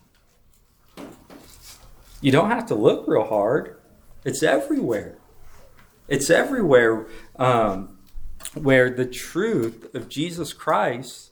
You 2.21 2.31
don't 2.31 2.51
have 2.51 2.67
to 2.67 2.77
look 2.77 3.09
real 3.09 3.25
hard, 3.27 3.81
it's 4.25 4.43
everywhere. 4.43 5.19
It's 6.07 6.31
everywhere 6.31 7.07
um, 7.37 7.99
where 8.55 8.91
the 8.91 9.07
truth 9.07 9.93
of 9.95 10.09
Jesus 10.09 10.53
Christ 10.53 11.31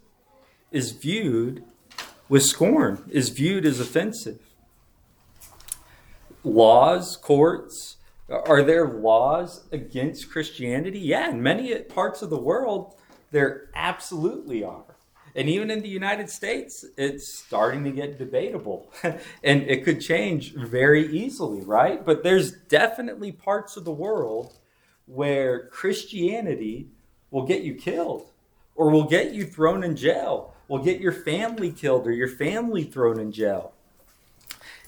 is 0.72 0.92
viewed 0.92 1.64
with 2.28 2.42
scorn, 2.42 3.04
is 3.10 3.28
viewed 3.28 3.64
as 3.64 3.78
offensive. 3.78 4.40
Laws, 6.42 7.16
courts, 7.16 7.96
are 8.28 8.62
there 8.62 8.88
laws 8.88 9.68
against 9.70 10.30
Christianity? 10.30 10.98
Yeah, 10.98 11.30
in 11.30 11.42
many 11.42 11.74
parts 11.82 12.22
of 12.22 12.30
the 12.30 12.38
world, 12.38 12.94
there 13.30 13.70
absolutely 13.74 14.64
are. 14.64 14.97
And 15.38 15.48
even 15.48 15.70
in 15.70 15.82
the 15.82 15.88
United 15.88 16.28
States, 16.28 16.84
it's 16.96 17.32
starting 17.32 17.84
to 17.84 17.92
get 17.92 18.18
debatable. 18.18 18.92
and 19.44 19.62
it 19.62 19.84
could 19.84 20.00
change 20.00 20.52
very 20.52 21.06
easily, 21.16 21.60
right? 21.60 22.04
But 22.04 22.24
there's 22.24 22.50
definitely 22.50 23.30
parts 23.30 23.76
of 23.76 23.84
the 23.84 23.92
world 23.92 24.54
where 25.06 25.68
Christianity 25.68 26.88
will 27.30 27.46
get 27.46 27.62
you 27.62 27.76
killed 27.76 28.32
or 28.74 28.90
will 28.90 29.04
get 29.04 29.30
you 29.30 29.44
thrown 29.44 29.84
in 29.84 29.94
jail, 29.94 30.54
will 30.66 30.82
get 30.82 31.00
your 31.00 31.12
family 31.12 31.70
killed 31.70 32.08
or 32.08 32.12
your 32.12 32.26
family 32.26 32.82
thrown 32.82 33.20
in 33.20 33.30
jail. 33.30 33.74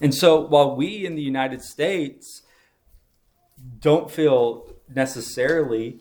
And 0.01 0.13
so 0.13 0.41
while 0.41 0.75
we 0.75 1.07
in 1.07 1.15
the 1.15 1.23
United 1.23 1.63
States 1.63 2.43
don't 3.81 4.11
feel 4.11 4.69
necessarily 4.93 6.01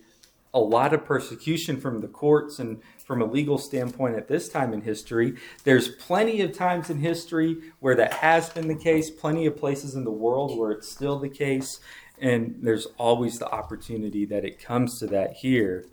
a 0.56 0.60
lot 0.60 0.92
of 0.92 1.06
persecution 1.06 1.80
from 1.80 2.02
the 2.02 2.08
courts 2.08 2.58
and 2.58 2.82
from 3.10 3.24
a 3.24 3.26
legal 3.26 3.58
standpoint 3.58 4.16
at 4.16 4.28
this 4.28 4.50
time 4.50 4.72
in 4.72 4.82
history. 4.82 5.34
There's 5.64 5.88
plenty 5.88 6.42
of 6.42 6.56
times 6.56 6.92
in 6.92 7.00
history 7.00 7.58
where 7.80 7.96
that 7.96 8.14
has 8.14 8.52
been 8.52 8.68
the 8.68 8.76
case, 8.76 9.10
plenty 9.10 9.48
of 9.48 9.58
places 9.58 9.96
in 9.96 10.04
the 10.04 10.12
world 10.12 10.56
where 10.56 10.70
it's 10.70 10.92
still 10.92 11.18
the 11.18 11.28
case, 11.28 11.80
and 12.22 12.60
there's 12.62 12.86
always 13.00 13.40
the 13.40 13.50
opportunity 13.50 14.26
that 14.26 14.46
it 14.46 14.62
comes 14.62 15.00
to 15.00 15.08
that 15.08 15.34
here 15.34 15.88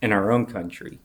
in 0.00 0.12
our 0.12 0.30
own 0.30 0.46
country. 0.46 1.00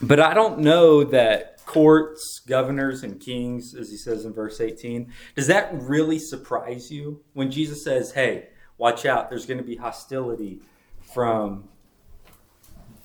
But 0.00 0.18
I 0.18 0.32
don't 0.32 0.60
know 0.60 1.04
that 1.04 1.62
courts, 1.66 2.40
governors, 2.48 3.02
and 3.02 3.20
kings, 3.20 3.74
as 3.74 3.90
he 3.90 3.98
says 3.98 4.24
in 4.24 4.32
verse 4.32 4.62
18, 4.62 5.12
does 5.36 5.48
that 5.48 5.68
really 5.74 6.18
surprise 6.18 6.90
you 6.90 7.20
when 7.34 7.50
Jesus 7.50 7.84
says, 7.84 8.12
hey, 8.12 8.48
watch 8.78 9.04
out, 9.04 9.28
there's 9.28 9.44
going 9.44 9.58
to 9.58 9.64
be 9.64 9.76
hostility 9.76 10.62
from 11.02 11.68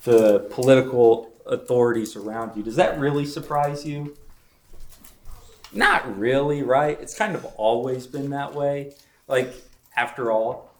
the 0.06 0.38
political 0.50 1.32
authorities 1.46 2.14
around 2.14 2.56
you. 2.56 2.62
Does 2.62 2.76
that 2.76 2.98
really 2.98 3.26
surprise 3.26 3.84
you? 3.84 4.16
Not 5.72 6.16
really, 6.16 6.62
right? 6.62 6.96
It's 7.00 7.18
kind 7.18 7.34
of 7.34 7.44
always 7.56 8.06
been 8.06 8.30
that 8.30 8.54
way. 8.54 8.94
Like, 9.26 9.52
after 9.96 10.30
all, 10.30 10.72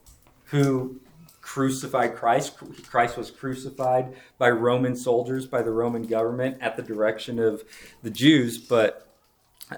who 0.45 1.01
crucified 1.41 2.15
Christ? 2.15 2.57
Christ 2.89 3.17
was 3.17 3.33
crucified 3.33 4.15
by 4.39 4.51
Roman 4.51 4.95
soldiers, 4.95 5.45
by 5.45 5.61
the 5.61 5.73
Roman 5.73 6.05
government 6.05 6.59
at 6.61 6.77
the 6.77 6.83
direction 6.83 7.41
of 7.41 7.65
the 8.05 8.11
Jews. 8.11 8.59
But 8.59 9.09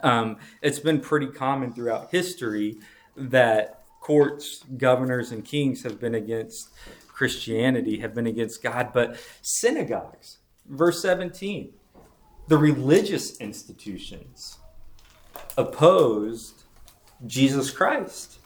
um, 0.02 0.37
it's 0.61 0.78
been 0.78 1.00
pretty 1.00 1.28
common 1.28 1.73
throughout 1.73 2.11
history 2.11 2.76
that 3.17 3.85
courts, 4.02 4.62
governors, 4.76 5.33
and 5.33 5.43
kings 5.43 5.85
have 5.85 5.99
been 5.99 6.14
against 6.14 6.69
Christianity 7.19 7.99
have 7.99 8.15
been 8.15 8.29
against 8.29 8.63
God, 8.63 8.93
but 8.95 9.19
synagogues, 9.43 10.39
verse 10.69 11.03
17, 11.03 11.73
the 12.47 12.57
religious 12.57 13.37
institutions 13.41 14.59
opposed 15.57 16.63
Jesus 17.27 17.73
Christ. 17.73 18.39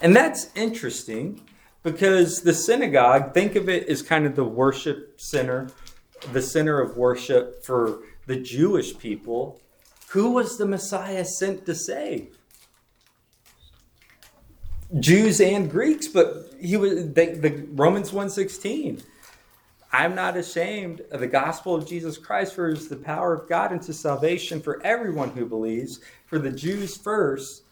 And 0.00 0.14
that's 0.14 0.48
interesting 0.54 1.40
because 1.82 2.42
the 2.42 2.54
synagogue, 2.54 3.34
think 3.34 3.56
of 3.56 3.68
it 3.68 3.88
as 3.88 4.00
kind 4.00 4.24
of 4.26 4.36
the 4.36 4.44
worship 4.44 5.20
center, 5.20 5.68
the 6.32 6.40
center 6.40 6.80
of 6.80 6.96
worship 6.96 7.64
for 7.64 8.04
the 8.26 8.36
Jewish 8.36 8.96
people. 8.96 9.60
Who 10.10 10.30
was 10.30 10.56
the 10.56 10.66
Messiah 10.66 11.24
sent 11.24 11.66
to 11.66 11.74
save? 11.74 12.38
Jews 14.98 15.40
and 15.40 15.70
Greeks, 15.70 16.08
but 16.08 16.52
he 16.60 16.76
was 16.76 17.12
the, 17.12 17.26
the 17.34 17.66
Romans 17.70 18.12
116. 18.12 19.02
I'm 19.92 20.14
not 20.14 20.36
ashamed 20.36 21.02
of 21.10 21.20
the 21.20 21.26
gospel 21.26 21.74
of 21.74 21.86
Jesus 21.86 22.16
Christ, 22.16 22.54
for 22.54 22.68
it 22.68 22.78
is 22.78 22.88
the 22.88 22.96
power 22.96 23.34
of 23.34 23.48
God 23.48 23.72
into 23.72 23.92
salvation 23.92 24.60
for 24.60 24.80
everyone 24.84 25.30
who 25.30 25.46
believes, 25.46 26.00
for 26.26 26.38
the 26.38 26.52
Jews 26.52 26.96
first, 26.96 27.62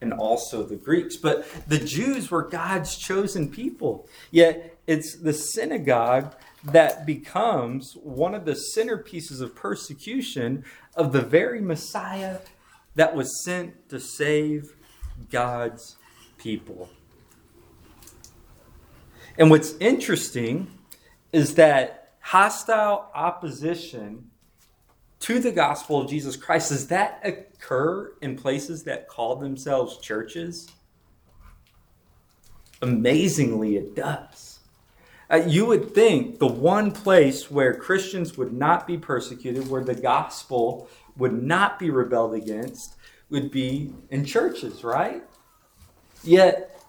and 0.00 0.12
also 0.12 0.62
the 0.64 0.76
Greeks. 0.76 1.16
But 1.16 1.46
the 1.68 1.78
Jews 1.78 2.30
were 2.30 2.42
God's 2.42 2.96
chosen 2.96 3.50
people. 3.50 4.08
Yet 4.30 4.78
it's 4.86 5.16
the 5.16 5.32
synagogue 5.32 6.34
that 6.64 7.06
becomes 7.06 7.94
one 8.02 8.34
of 8.34 8.44
the 8.44 8.58
centerpieces 8.76 9.40
of 9.40 9.54
persecution 9.54 10.64
of 10.96 11.12
the 11.12 11.22
very 11.22 11.60
Messiah 11.60 12.38
that 12.96 13.14
was 13.14 13.44
sent 13.44 13.88
to 13.90 14.00
save 14.00 14.74
God's 15.30 15.97
people. 16.38 16.88
And 19.36 19.50
what's 19.50 19.74
interesting 19.74 20.68
is 21.32 21.54
that 21.54 22.14
hostile 22.20 23.10
opposition 23.14 24.30
to 25.20 25.38
the 25.38 25.52
gospel 25.52 26.00
of 26.00 26.10
Jesus 26.10 26.36
Christ, 26.36 26.70
does 26.70 26.88
that 26.88 27.20
occur 27.24 28.12
in 28.20 28.36
places 28.36 28.84
that 28.84 29.08
call 29.08 29.36
themselves 29.36 29.98
churches? 29.98 30.68
Amazingly, 32.80 33.76
it 33.76 33.94
does. 33.96 34.60
Uh, 35.30 35.42
you 35.46 35.66
would 35.66 35.94
think 35.94 36.38
the 36.38 36.46
one 36.46 36.90
place 36.90 37.50
where 37.50 37.74
Christians 37.74 38.38
would 38.38 38.52
not 38.52 38.86
be 38.86 38.96
persecuted, 38.96 39.68
where 39.68 39.84
the 39.84 39.94
gospel 39.94 40.88
would 41.16 41.42
not 41.42 41.78
be 41.78 41.90
rebelled 41.90 42.34
against, 42.34 42.94
would 43.28 43.50
be 43.50 43.92
in 44.10 44.24
churches, 44.24 44.82
right? 44.82 45.22
Yet, 46.22 46.80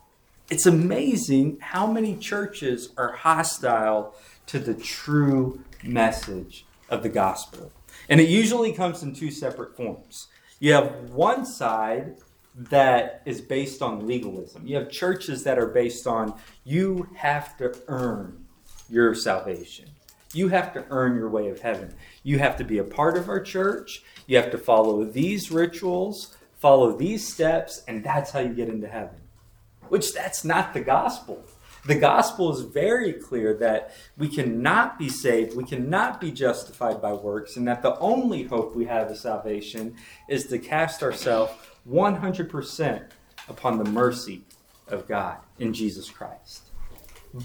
it's 0.50 0.66
amazing 0.66 1.60
how 1.62 1.88
many 1.88 2.16
churches 2.16 2.90
are 2.98 3.12
hostile 3.12 4.16
to 4.48 4.60
the 4.60 4.74
true 4.74 5.62
message 5.84 6.66
of 6.90 7.04
the 7.04 7.10
gospel. 7.10 7.72
And 8.10 8.20
it 8.20 8.30
usually 8.30 8.74
comes 8.74 9.04
in 9.04 9.14
two 9.14 9.32
separate 9.32 9.76
forms. 9.76 10.28
You 10.60 10.74
have 10.74 11.12
one 11.12 11.46
side 11.46 12.18
that 12.56 13.22
is 13.26 13.42
based 13.42 13.82
on 13.82 14.08
legalism. 14.08 14.66
You 14.66 14.78
have 14.78 14.90
churches 14.90 15.44
that 15.44 15.58
are 15.58 15.68
based 15.68 16.08
on 16.08 16.34
you 16.66 17.08
have 17.16 17.56
to 17.58 17.78
earn 17.88 18.46
your 18.90 19.14
salvation. 19.16 19.86
You 20.34 20.50
have 20.50 20.74
to 20.74 20.86
earn 20.90 21.16
your 21.16 21.30
way 21.30 21.50
of 21.50 21.62
heaven. 21.62 21.94
You 22.24 22.40
have 22.40 22.58
to 22.58 22.64
be 22.64 22.78
a 22.80 22.84
part 22.84 23.18
of 23.18 23.30
our 23.30 23.40
church. 23.40 24.04
You 24.28 24.38
have 24.38 24.52
to 24.52 24.58
follow 24.58 25.04
these 25.06 25.52
rituals, 25.52 26.36
follow 26.60 26.96
these 26.96 27.28
steps, 27.28 27.84
and 27.88 28.04
that's 28.04 28.32
how 28.32 28.40
you 28.40 28.54
get 28.54 28.70
into 28.70 28.88
heaven. 28.88 29.20
Which 29.88 30.14
that's 30.14 30.46
not 30.46 30.74
the 30.74 30.82
gospel. 30.82 31.44
The 31.86 31.96
gospel 31.96 32.54
is 32.54 32.62
very 32.62 33.14
clear 33.14 33.54
that 33.56 33.94
we 34.18 34.28
cannot 34.28 35.00
be 35.00 35.10
saved, 35.10 35.56
we 35.56 35.64
cannot 35.64 36.20
be 36.20 36.32
justified 36.32 37.02
by 37.02 37.14
works, 37.14 37.56
and 37.56 37.68
that 37.68 37.82
the 37.82 37.98
only 38.00 38.44
hope 38.44 38.76
we 38.76 38.86
have 38.86 39.10
of 39.10 39.18
salvation 39.18 39.96
is 40.28 40.48
to 40.48 40.60
cast 40.60 41.02
ourselves 41.02 41.54
100% 41.90 43.10
upon 43.48 43.78
the 43.78 43.90
mercy 43.90 44.44
of 44.90 45.08
God 45.08 45.38
in 45.58 45.74
Jesus 45.74 46.10
Christ. 46.10 46.64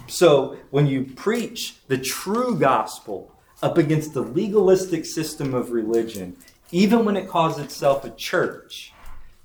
So 0.08 0.56
when 0.70 0.86
you 0.86 1.04
preach 1.04 1.76
the 1.86 1.98
true 1.98 2.58
gospel 2.58 3.32
up 3.62 3.78
against 3.78 4.14
the 4.14 4.22
legalistic 4.22 5.04
system 5.04 5.54
of 5.54 5.70
religion, 5.70 6.36
even 6.72 7.04
when 7.04 7.16
it 7.16 7.28
calls 7.28 7.58
itself 7.58 8.04
a 8.04 8.10
church, 8.10 8.93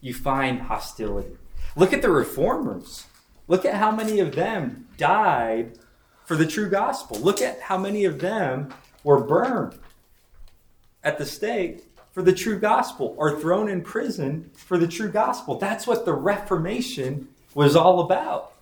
you 0.02 0.14
find 0.14 0.62
hostility. 0.62 1.38
Look 1.76 1.94
at 1.94 2.02
the 2.02 2.10
reformers. 2.10 3.06
Look 3.48 3.66
at 3.66 3.76
how 3.76 3.92
many 3.92 4.20
of 4.20 4.36
them 4.36 4.88
died 4.98 5.78
for 6.26 6.36
the 6.36 6.46
true 6.46 6.70
gospel. 6.70 7.18
Look 7.20 7.42
at 7.42 7.62
how 7.62 7.78
many 7.78 8.06
of 8.06 8.20
them 8.20 8.74
were 9.04 9.20
burned 9.20 9.80
at 11.04 11.18
the 11.18 11.26
stake 11.26 11.86
for 12.12 12.22
the 12.22 12.34
true 12.34 12.60
gospel 12.60 13.16
or 13.18 13.40
thrown 13.40 13.70
in 13.70 13.82
prison 13.82 14.52
for 14.56 14.78
the 14.78 14.88
true 14.88 15.10
gospel. 15.10 15.58
That's 15.58 15.88
what 15.88 16.06
the 16.06 16.14
Reformation 16.14 17.30
was 17.54 17.76
all 17.76 18.02
about. 18.02 18.54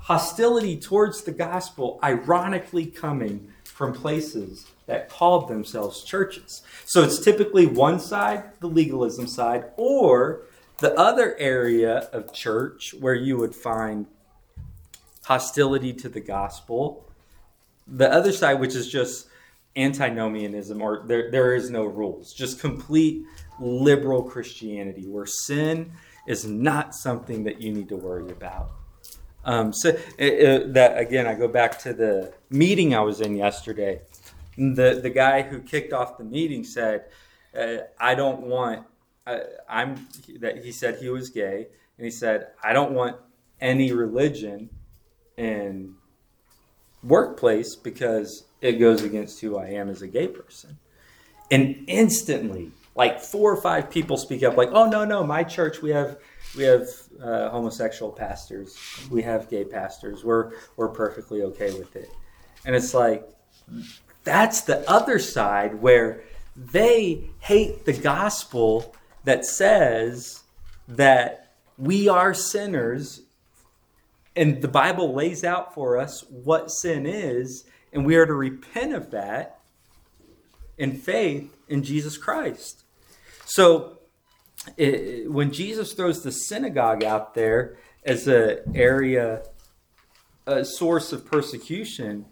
Hostility 0.00 0.78
towards 0.78 1.22
the 1.22 1.32
gospel, 1.32 1.98
ironically 2.02 2.86
coming 2.86 3.48
from 3.64 3.92
places 3.92 4.66
that 4.86 5.08
called 5.08 5.48
themselves 5.48 6.04
churches. 6.04 6.62
So 6.84 7.02
it's 7.02 7.18
typically 7.18 7.66
one 7.66 7.98
side, 7.98 8.44
the 8.60 8.68
legalism 8.68 9.26
side, 9.26 9.64
or 9.76 10.42
the 10.78 10.94
other 10.98 11.36
area 11.38 12.08
of 12.12 12.32
church 12.32 12.94
where 12.98 13.14
you 13.14 13.36
would 13.36 13.54
find 13.54 14.06
hostility 15.24 15.92
to 15.92 16.08
the 16.08 16.20
gospel. 16.20 17.08
The 17.86 18.10
other 18.10 18.32
side, 18.32 18.60
which 18.60 18.74
is 18.74 18.88
just 18.88 19.28
antinomianism, 19.76 20.80
or 20.80 21.04
there, 21.06 21.30
there 21.30 21.54
is 21.54 21.70
no 21.70 21.84
rules, 21.84 22.32
just 22.32 22.60
complete 22.60 23.24
liberal 23.60 24.22
Christianity, 24.22 25.06
where 25.06 25.26
sin 25.26 25.92
is 26.26 26.44
not 26.46 26.94
something 26.94 27.44
that 27.44 27.60
you 27.60 27.72
need 27.72 27.88
to 27.88 27.96
worry 27.96 28.30
about. 28.30 28.70
Um, 29.44 29.72
so 29.72 29.90
it, 30.18 30.32
it, 30.32 30.74
that 30.74 30.96
again, 30.98 31.26
I 31.26 31.34
go 31.34 31.48
back 31.48 31.78
to 31.80 31.92
the 31.92 32.32
meeting 32.50 32.94
I 32.94 33.00
was 33.00 33.20
in 33.20 33.36
yesterday. 33.36 34.00
The 34.56 35.00
the 35.02 35.10
guy 35.10 35.42
who 35.42 35.60
kicked 35.60 35.92
off 35.92 36.16
the 36.16 36.24
meeting 36.24 36.64
said, 36.64 37.06
uh, 37.58 37.78
"I 37.98 38.14
don't 38.14 38.42
want." 38.42 38.86
Uh, 39.26 39.38
I'm 39.68 40.06
that 40.40 40.64
he 40.64 40.72
said 40.72 40.98
he 40.98 41.08
was 41.08 41.30
gay, 41.30 41.68
and 41.98 42.04
he 42.04 42.10
said, 42.10 42.48
"I 42.62 42.72
don't 42.72 42.92
want 42.92 43.16
any 43.60 43.92
religion 43.92 44.70
in 45.36 45.94
workplace 47.02 47.76
because 47.76 48.44
it 48.60 48.72
goes 48.72 49.02
against 49.02 49.40
who 49.40 49.58
I 49.58 49.68
am 49.68 49.88
as 49.88 50.02
a 50.02 50.08
gay 50.08 50.28
person. 50.28 50.78
And 51.50 51.84
instantly, 51.86 52.72
like 52.94 53.20
four 53.20 53.52
or 53.52 53.60
five 53.60 53.90
people 53.90 54.16
speak 54.16 54.42
up, 54.42 54.56
like, 54.56 54.70
"Oh 54.72 54.88
no, 54.88 55.04
no, 55.04 55.24
my 55.24 55.44
church 55.44 55.82
we 55.82 55.90
have 55.90 56.18
we 56.56 56.64
have 56.64 56.88
uh, 57.22 57.50
homosexual 57.50 58.12
pastors, 58.12 58.78
we 59.10 59.22
have 59.22 59.50
gay 59.50 59.64
pastors. 59.64 60.24
We're 60.24 60.52
we're 60.76 60.88
perfectly 60.88 61.42
okay 61.42 61.72
with 61.78 61.96
it." 61.96 62.10
And 62.64 62.74
it's 62.74 62.94
like 62.94 63.28
that's 64.22 64.62
the 64.62 64.88
other 64.90 65.18
side 65.18 65.74
where 65.74 66.22
they 66.56 67.30
hate 67.40 67.84
the 67.84 67.92
gospel 67.92 68.94
that 69.24 69.44
says 69.44 70.42
that 70.86 71.52
we 71.76 72.08
are 72.08 72.34
sinners 72.34 73.22
and 74.36 74.60
the 74.60 74.68
Bible 74.68 75.14
lays 75.14 75.44
out 75.44 75.74
for 75.74 75.98
us 75.98 76.24
what 76.28 76.70
sin 76.70 77.06
is, 77.06 77.64
and 77.92 78.04
we 78.04 78.16
are 78.16 78.26
to 78.26 78.34
repent 78.34 78.92
of 78.92 79.10
that 79.12 79.60
in 80.76 80.96
faith 80.96 81.56
in 81.68 81.82
Jesus 81.82 82.16
Christ. 82.16 82.82
So, 83.44 83.98
it, 84.76 85.30
when 85.30 85.52
Jesus 85.52 85.92
throws 85.92 86.22
the 86.22 86.32
synagogue 86.32 87.04
out 87.04 87.34
there 87.34 87.76
as 88.04 88.26
an 88.26 88.58
area, 88.74 89.42
a 90.46 90.64
source 90.64 91.12
of 91.12 91.26
persecution, 91.26 92.24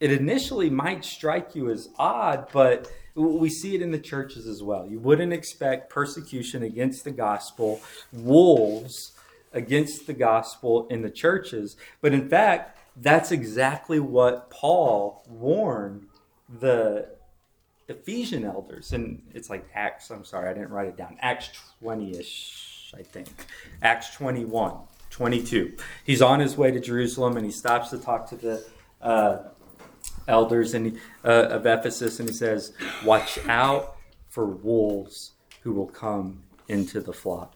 it 0.00 0.10
initially 0.10 0.70
might 0.70 1.04
strike 1.04 1.54
you 1.54 1.70
as 1.70 1.88
odd, 1.98 2.48
but 2.52 2.90
we 3.14 3.48
see 3.48 3.74
it 3.74 3.82
in 3.82 3.90
the 3.90 3.98
churches 3.98 4.46
as 4.46 4.62
well. 4.62 4.86
You 4.86 4.98
wouldn't 4.98 5.32
expect 5.32 5.90
persecution 5.90 6.62
against 6.62 7.04
the 7.04 7.10
gospel, 7.10 7.80
wolves 8.12 9.12
against 9.52 10.06
the 10.06 10.12
gospel 10.12 10.86
in 10.88 11.02
the 11.02 11.10
churches. 11.10 11.76
But 12.00 12.12
in 12.12 12.28
fact, 12.28 12.78
that's 12.96 13.32
exactly 13.32 14.00
what 14.00 14.50
Paul 14.50 15.24
warned 15.28 16.06
the 16.48 17.08
Ephesian 17.88 18.44
elders. 18.44 18.92
And 18.92 19.22
it's 19.34 19.50
like 19.50 19.68
Acts, 19.74 20.10
I'm 20.10 20.24
sorry, 20.24 20.48
I 20.48 20.54
didn't 20.54 20.70
write 20.70 20.88
it 20.88 20.96
down. 20.96 21.16
Acts 21.20 21.50
20 21.80 22.18
ish, 22.18 22.92
I 22.96 23.02
think. 23.02 23.28
Acts 23.82 24.14
21, 24.14 24.74
22. 25.10 25.76
He's 26.04 26.22
on 26.22 26.40
his 26.40 26.56
way 26.56 26.70
to 26.70 26.80
Jerusalem 26.80 27.36
and 27.36 27.44
he 27.44 27.52
stops 27.52 27.90
to 27.90 27.98
talk 27.98 28.28
to 28.30 28.36
the 28.36 28.64
uh, 29.02 29.38
elders 30.28 30.74
and 30.74 30.98
uh, 31.24 31.46
of 31.48 31.66
Ephesus 31.66 32.20
and 32.20 32.28
he 32.28 32.34
says, 32.34 32.72
Watch 33.04 33.38
out 33.46 33.96
for 34.28 34.46
wolves 34.46 35.32
who 35.62 35.72
will 35.72 35.86
come 35.86 36.42
into 36.68 37.00
the 37.00 37.12
flock. 37.12 37.54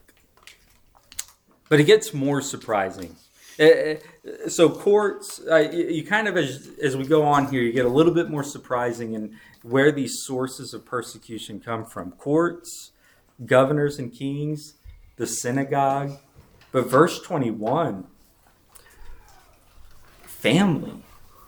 But 1.68 1.80
it 1.80 1.84
gets 1.84 2.12
more 2.12 2.40
surprising. 2.40 3.16
Uh, 3.58 3.64
uh, 3.64 3.94
so 4.48 4.68
courts, 4.68 5.40
uh, 5.50 5.56
you 5.56 6.04
kind 6.04 6.26
of 6.26 6.36
as 6.36 6.70
as 6.82 6.96
we 6.96 7.06
go 7.06 7.22
on 7.22 7.48
here, 7.48 7.62
you 7.62 7.72
get 7.72 7.86
a 7.86 7.88
little 7.88 8.12
bit 8.12 8.28
more 8.28 8.42
surprising 8.42 9.14
in 9.14 9.38
where 9.62 9.92
these 9.92 10.24
sources 10.24 10.74
of 10.74 10.84
persecution 10.84 11.60
come 11.60 11.84
from. 11.84 12.10
Courts, 12.12 12.90
governors 13.46 13.98
and 13.98 14.12
kings, 14.12 14.74
the 15.16 15.26
synagogue. 15.26 16.18
But 16.72 16.88
verse 16.88 17.20
21 17.20 18.08
family. 20.26 21.03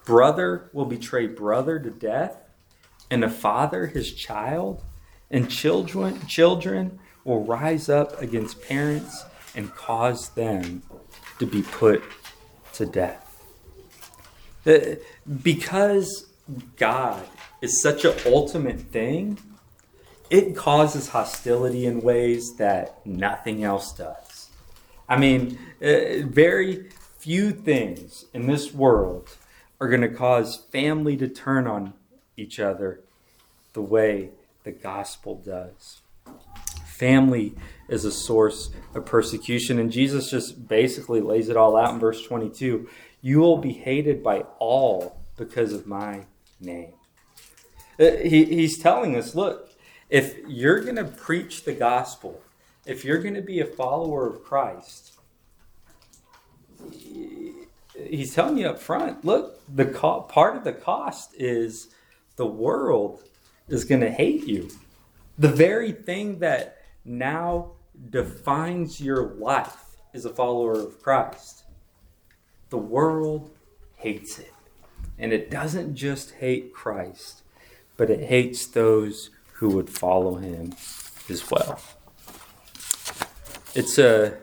Brother 0.07 0.71
will 0.73 0.87
betray 0.87 1.27
brother 1.27 1.79
to 1.79 1.91
death, 1.91 2.39
and 3.11 3.23
a 3.23 3.29
father 3.29 3.87
his 3.87 4.13
child, 4.13 4.83
and 5.31 5.51
children 5.51 6.27
children 6.27 6.99
will 7.25 7.45
rise 7.45 7.89
up 7.89 8.23
against 8.23 8.63
parents 8.63 9.25
and 9.57 9.75
cause 9.75 10.31
them 10.31 10.83
to 11.41 11.47
be 11.47 11.63
put 11.63 12.03
to 12.75 12.87
death. 12.87 13.43
Uh, 14.65 14.95
because 15.43 16.27
God 16.77 17.23
is 17.61 17.83
such 17.83 18.05
an 18.05 18.15
ultimate 18.27 18.81
thing, 18.81 19.39
it 20.31 20.55
causes 20.55 21.09
hostility 21.09 21.85
in 21.85 22.01
ways 22.01 22.55
that 22.59 23.05
nothing 23.05 23.65
else 23.65 23.93
does. 23.93 24.51
I 25.09 25.17
mean, 25.17 25.59
uh, 25.83 26.27
very 26.27 26.91
few 27.19 27.51
things 27.51 28.27
in 28.33 28.47
this 28.47 28.73
world 28.73 29.37
are 29.81 29.89
going 29.89 30.01
to 30.01 30.09
cause 30.09 30.57
family 30.57 31.17
to 31.17 31.29
turn 31.29 31.67
on 31.67 31.93
each 32.37 32.59
other 32.59 33.01
the 33.73 33.83
way 33.83 34.31
the 34.65 34.73
gospel 34.73 35.37
does. 35.37 36.01
Family 36.87 37.55
is 37.89 38.05
a 38.05 38.11
source 38.11 38.71
of 38.95 39.05
persecution, 39.05 39.79
and 39.79 39.93
Jesus 39.93 40.31
just 40.31 40.67
basically 40.67 41.21
lays 41.21 41.49
it 41.49 41.57
all 41.57 41.77
out 41.77 41.93
in 41.93 42.01
verse 42.01 42.23
22. 42.23 42.89
You 43.21 43.39
will 43.39 43.59
be 43.59 43.73
hated 43.73 44.23
by 44.23 44.41
all 44.59 45.21
because 45.37 45.73
of 45.73 45.87
my 45.87 46.25
name. 46.61 46.95
Uh, 47.99 48.13
he, 48.23 48.45
he's 48.45 48.79
telling 48.79 49.17
us 49.17 49.35
look, 49.35 49.71
if 50.09 50.39
you're 50.47 50.81
going 50.81 50.97
to 50.97 51.05
preach 51.05 51.65
the 51.65 51.73
gospel, 51.73 52.41
if 52.85 53.05
you're 53.05 53.23
going 53.23 53.35
to 53.35 53.43
be 53.43 53.61
a 53.61 53.67
follower 53.67 54.27
of 54.29 54.43
Christ, 54.45 55.19
he's 58.05 58.35
telling 58.35 58.59
you 58.59 58.69
up 58.69 58.79
front 58.79 59.25
look, 59.25 59.61
the 59.75 59.87
co- 59.87 60.23
part 60.23 60.57
of 60.57 60.65
the 60.65 60.73
cost 60.73 61.35
is 61.37 61.89
the 62.37 62.47
world 62.47 63.23
is 63.69 63.85
going 63.85 64.01
to 64.01 64.11
hate 64.11 64.47
you. 64.47 64.71
The 65.39 65.49
very 65.49 65.93
thing 65.93 66.39
that 66.41 66.79
now 67.05 67.73
defines 68.11 69.01
your 69.01 69.35
life 69.35 69.97
as 70.15 70.25
a 70.25 70.31
follower 70.31 70.73
of 70.81 71.03
Christ, 71.03 71.65
the 72.71 72.79
world 72.79 73.51
hates 73.97 74.39
it. 74.39 74.53
And 75.19 75.33
it 75.33 75.51
doesn't 75.51 75.95
just 75.95 76.33
hate 76.33 76.75
Christ, 76.75 77.43
but 77.97 78.11
it 78.11 78.29
hates 78.29 78.67
those 78.67 79.31
who 79.55 79.71
would 79.71 79.89
follow 79.89 80.35
him 80.35 80.75
as 81.31 81.51
well. 81.51 81.81
It's 83.75 83.99
a 83.99 84.39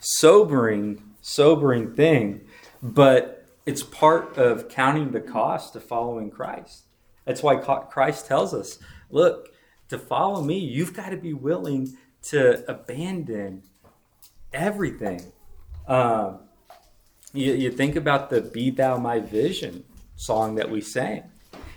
sobering, 0.00 1.02
sobering 1.22 1.94
thing, 1.94 2.42
but 2.82 3.46
it's 3.66 3.82
part 3.82 4.38
of 4.38 4.68
counting 4.68 5.10
the 5.10 5.20
cost 5.20 5.76
of 5.76 5.84
following 5.84 6.30
Christ. 6.30 6.84
That's 7.24 7.42
why 7.42 7.56
Christ 7.56 8.26
tells 8.26 8.54
us 8.54 8.78
look, 9.10 9.48
to 9.88 9.98
follow 9.98 10.42
me, 10.42 10.58
you've 10.58 10.94
got 10.94 11.10
to 11.10 11.16
be 11.16 11.32
willing 11.32 11.96
to 12.22 12.68
abandon 12.70 13.62
everything. 14.52 15.32
Um, 15.86 16.40
you, 17.32 17.54
you 17.54 17.70
think 17.70 17.96
about 17.96 18.30
the 18.30 18.40
Be 18.40 18.70
Thou 18.70 18.98
My 18.98 19.20
Vision 19.20 19.84
song 20.16 20.56
that 20.56 20.70
we 20.70 20.80
sang. 20.80 21.24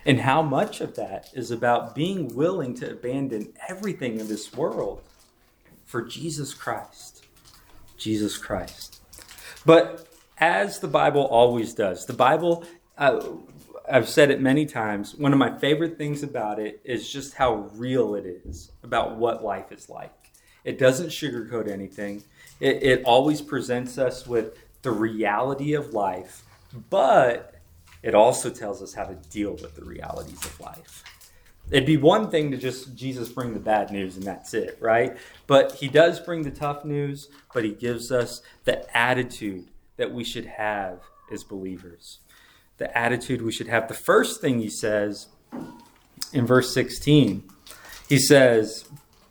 And 0.05 0.21
how 0.21 0.41
much 0.41 0.81
of 0.81 0.95
that 0.95 1.29
is 1.33 1.51
about 1.51 1.93
being 1.93 2.35
willing 2.35 2.73
to 2.75 2.91
abandon 2.91 3.53
everything 3.69 4.19
in 4.19 4.27
this 4.27 4.53
world 4.53 5.03
for 5.85 6.01
Jesus 6.01 6.53
Christ. 6.53 7.25
Jesus 7.97 8.37
Christ. 8.37 9.01
But 9.63 10.07
as 10.41 10.79
the 10.79 10.87
Bible 10.87 11.25
always 11.27 11.73
does, 11.75 12.07
the 12.07 12.13
Bible, 12.13 12.65
uh, 12.97 13.21
I've 13.89 14.09
said 14.09 14.31
it 14.31 14.41
many 14.41 14.65
times, 14.65 15.15
one 15.15 15.31
of 15.31 15.39
my 15.39 15.57
favorite 15.59 15.97
things 15.99 16.23
about 16.23 16.59
it 16.59 16.81
is 16.83 17.09
just 17.09 17.35
how 17.35 17.69
real 17.75 18.15
it 18.15 18.25
is 18.25 18.71
about 18.83 19.17
what 19.17 19.43
life 19.43 19.71
is 19.71 19.87
like. 19.87 20.31
It 20.63 20.79
doesn't 20.79 21.09
sugarcoat 21.09 21.69
anything, 21.69 22.23
it, 22.59 22.83
it 22.83 23.03
always 23.05 23.41
presents 23.41 23.97
us 23.99 24.25
with 24.25 24.57
the 24.81 24.91
reality 24.91 25.73
of 25.73 25.93
life, 25.93 26.43
but 26.89 27.55
it 28.01 28.15
also 28.15 28.49
tells 28.49 28.81
us 28.81 28.93
how 28.93 29.03
to 29.03 29.15
deal 29.29 29.51
with 29.51 29.75
the 29.75 29.85
realities 29.85 30.43
of 30.43 30.59
life. 30.59 31.03
It'd 31.69 31.85
be 31.85 31.97
one 31.97 32.29
thing 32.31 32.51
to 32.51 32.57
just 32.57 32.95
Jesus 32.95 33.29
bring 33.29 33.53
the 33.53 33.59
bad 33.59 33.91
news 33.91 34.17
and 34.17 34.25
that's 34.25 34.53
it, 34.53 34.77
right? 34.81 35.15
But 35.45 35.73
he 35.73 35.87
does 35.87 36.19
bring 36.19 36.41
the 36.41 36.51
tough 36.51 36.83
news, 36.83 37.29
but 37.53 37.63
he 37.63 37.71
gives 37.71 38.11
us 38.11 38.41
the 38.65 38.97
attitude 38.97 39.70
that 40.01 40.11
we 40.11 40.23
should 40.23 40.47
have 40.47 40.99
as 41.31 41.43
believers. 41.43 42.21
The 42.77 42.97
attitude 42.97 43.43
we 43.43 43.51
should 43.51 43.67
have. 43.67 43.87
The 43.87 43.93
first 43.93 44.41
thing 44.41 44.59
he 44.59 44.67
says 44.67 45.27
in 46.33 46.47
verse 46.47 46.73
16, 46.73 47.47
he 48.09 48.17
says, 48.17 48.85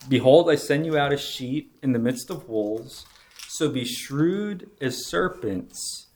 Behold, 0.08 0.48
I 0.48 0.54
send 0.54 0.86
you 0.86 0.96
out 0.96 1.12
as 1.12 1.20
sheep 1.20 1.76
in 1.82 1.90
the 1.90 1.98
midst 1.98 2.30
of 2.30 2.48
wolves, 2.48 3.04
so 3.48 3.68
be 3.68 3.84
shrewd 3.84 4.70
as 4.80 5.08
serpents 5.08 6.06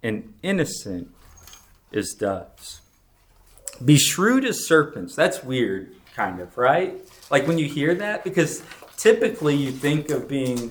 and 0.00 0.32
innocent 0.44 1.08
as 1.92 2.14
doves. 2.14 2.80
Be 3.84 3.96
shrewd 3.96 4.44
as 4.44 4.64
serpents. 4.64 5.16
That's 5.16 5.42
weird, 5.42 5.92
kind 6.14 6.38
of, 6.38 6.56
right? 6.56 7.04
Like 7.32 7.48
when 7.48 7.58
you 7.58 7.66
hear 7.66 7.96
that, 7.96 8.22
because 8.22 8.62
typically 8.96 9.56
you 9.56 9.72
think 9.72 10.10
of 10.10 10.28
being, 10.28 10.70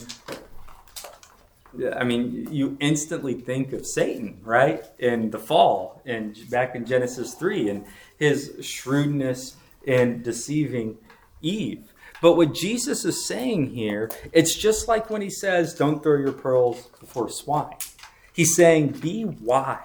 I 1.95 2.03
mean, 2.03 2.47
you 2.51 2.77
instantly 2.80 3.34
think 3.34 3.73
of 3.73 3.86
Satan, 3.86 4.39
right? 4.43 4.84
In 4.99 5.32
the 5.32 5.39
fall, 5.39 6.01
and 6.06 6.38
back 6.49 6.75
in 6.75 6.86
Genesis 6.86 7.34
3, 7.34 7.69
and 7.69 7.86
his 8.17 8.58
shrewdness 8.62 9.58
in 9.86 10.21
deceiving 10.21 10.97
Eve. 11.41 11.93
But 12.21 12.34
what 12.34 12.53
Jesus 12.53 13.06
is 13.06 13.27
saying 13.27 13.71
here, 13.71 14.10
it's 14.32 14.56
just 14.56 14.88
like 14.88 15.10
when 15.10 15.21
he 15.21 15.30
says, 15.30 15.73
Don't 15.73 16.01
throw 16.01 16.17
your 16.17 16.32
pearls 16.32 16.88
before 16.99 17.30
swine. 17.30 17.75
He's 18.34 18.56
saying, 18.56 18.89
Be 18.93 19.25
wise 19.25 19.82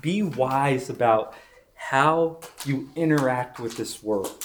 be 0.00 0.22
wise 0.22 0.90
about 0.90 1.34
how 1.74 2.38
you 2.64 2.88
interact 2.94 3.58
with 3.58 3.76
this 3.76 4.02
world. 4.02 4.44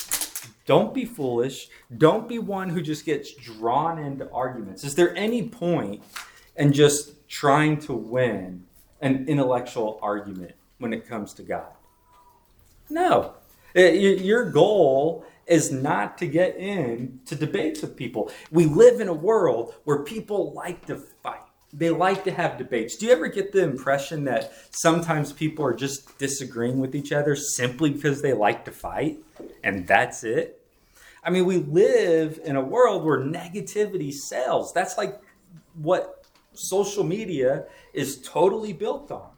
Don't 0.65 0.93
be 0.93 1.05
foolish. 1.05 1.69
Don't 1.95 2.27
be 2.27 2.39
one 2.39 2.69
who 2.69 2.81
just 2.81 3.05
gets 3.05 3.33
drawn 3.33 3.99
into 3.99 4.29
arguments. 4.31 4.83
Is 4.83 4.95
there 4.95 5.15
any 5.15 5.47
point 5.47 6.01
in 6.57 6.73
just 6.73 7.27
trying 7.27 7.77
to 7.81 7.93
win 7.93 8.63
an 9.01 9.25
intellectual 9.27 9.99
argument 10.01 10.53
when 10.79 10.93
it 10.93 11.07
comes 11.07 11.33
to 11.35 11.43
God? 11.43 11.67
No. 12.89 13.33
Uh, 13.75 13.81
your 13.81 14.49
goal 14.49 15.25
is 15.47 15.71
not 15.71 16.17
to 16.17 16.25
get 16.25 16.55
into 16.55 17.35
debates 17.35 17.81
with 17.81 17.95
people. 17.95 18.31
We 18.51 18.65
live 18.65 18.99
in 19.01 19.07
a 19.07 19.13
world 19.13 19.75
where 19.83 19.99
people 19.99 20.53
like 20.53 20.85
to 20.87 20.97
fight 20.97 21.41
they 21.77 21.89
like 21.89 22.23
to 22.23 22.31
have 22.31 22.57
debates. 22.57 22.95
Do 22.95 23.05
you 23.05 23.11
ever 23.11 23.27
get 23.27 23.51
the 23.51 23.63
impression 23.63 24.23
that 24.25 24.53
sometimes 24.71 25.33
people 25.33 25.65
are 25.65 25.73
just 25.73 26.17
disagreeing 26.17 26.79
with 26.79 26.95
each 26.95 27.11
other 27.11 27.35
simply 27.35 27.89
because 27.89 28.21
they 28.21 28.33
like 28.33 28.63
to 28.65 28.71
fight 28.71 29.19
and 29.63 29.85
that's 29.85 30.23
it? 30.23 30.61
I 31.23 31.31
mean, 31.31 31.45
we 31.45 31.57
live 31.57 32.39
in 32.45 32.55
a 32.55 32.61
world 32.61 33.03
where 33.03 33.19
negativity 33.19 34.13
sells. 34.13 34.73
That's 34.73 34.97
like 34.97 35.19
what 35.73 36.24
social 36.55 37.03
media 37.03 37.65
is 37.93 38.21
totally 38.21 38.73
built 38.73 39.11
on. 39.11 39.29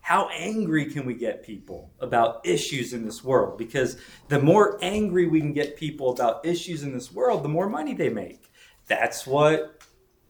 How 0.00 0.28
angry 0.28 0.86
can 0.86 1.04
we 1.04 1.14
get 1.14 1.42
people 1.42 1.90
about 1.98 2.46
issues 2.46 2.92
in 2.92 3.04
this 3.04 3.24
world? 3.24 3.58
Because 3.58 3.96
the 4.28 4.38
more 4.38 4.78
angry 4.80 5.26
we 5.26 5.40
can 5.40 5.52
get 5.52 5.76
people 5.76 6.10
about 6.10 6.46
issues 6.46 6.84
in 6.84 6.92
this 6.92 7.12
world, 7.12 7.42
the 7.42 7.48
more 7.48 7.68
money 7.68 7.92
they 7.92 8.08
make. 8.08 8.50
That's 8.86 9.26
what 9.26 9.82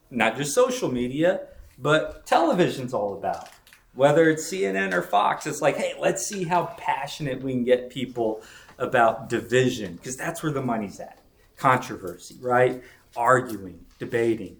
not 0.09 0.35
just 0.35 0.55
social 0.55 0.91
media, 0.91 1.47
but 1.77 2.25
television's 2.25 2.93
all 2.93 3.13
about. 3.13 3.49
Whether 3.93 4.29
it's 4.29 4.51
CNN 4.51 4.93
or 4.93 5.01
Fox, 5.01 5.45
it's 5.45 5.61
like, 5.61 5.77
hey, 5.77 5.93
let's 5.99 6.25
see 6.25 6.43
how 6.43 6.73
passionate 6.77 7.41
we 7.41 7.51
can 7.51 7.63
get 7.63 7.89
people 7.89 8.41
about 8.79 9.29
division, 9.29 9.95
because 9.95 10.15
that's 10.15 10.43
where 10.43 10.51
the 10.51 10.61
money's 10.61 10.99
at. 10.99 11.19
Controversy, 11.55 12.37
right? 12.41 12.83
Arguing, 13.15 13.85
debating. 13.97 14.57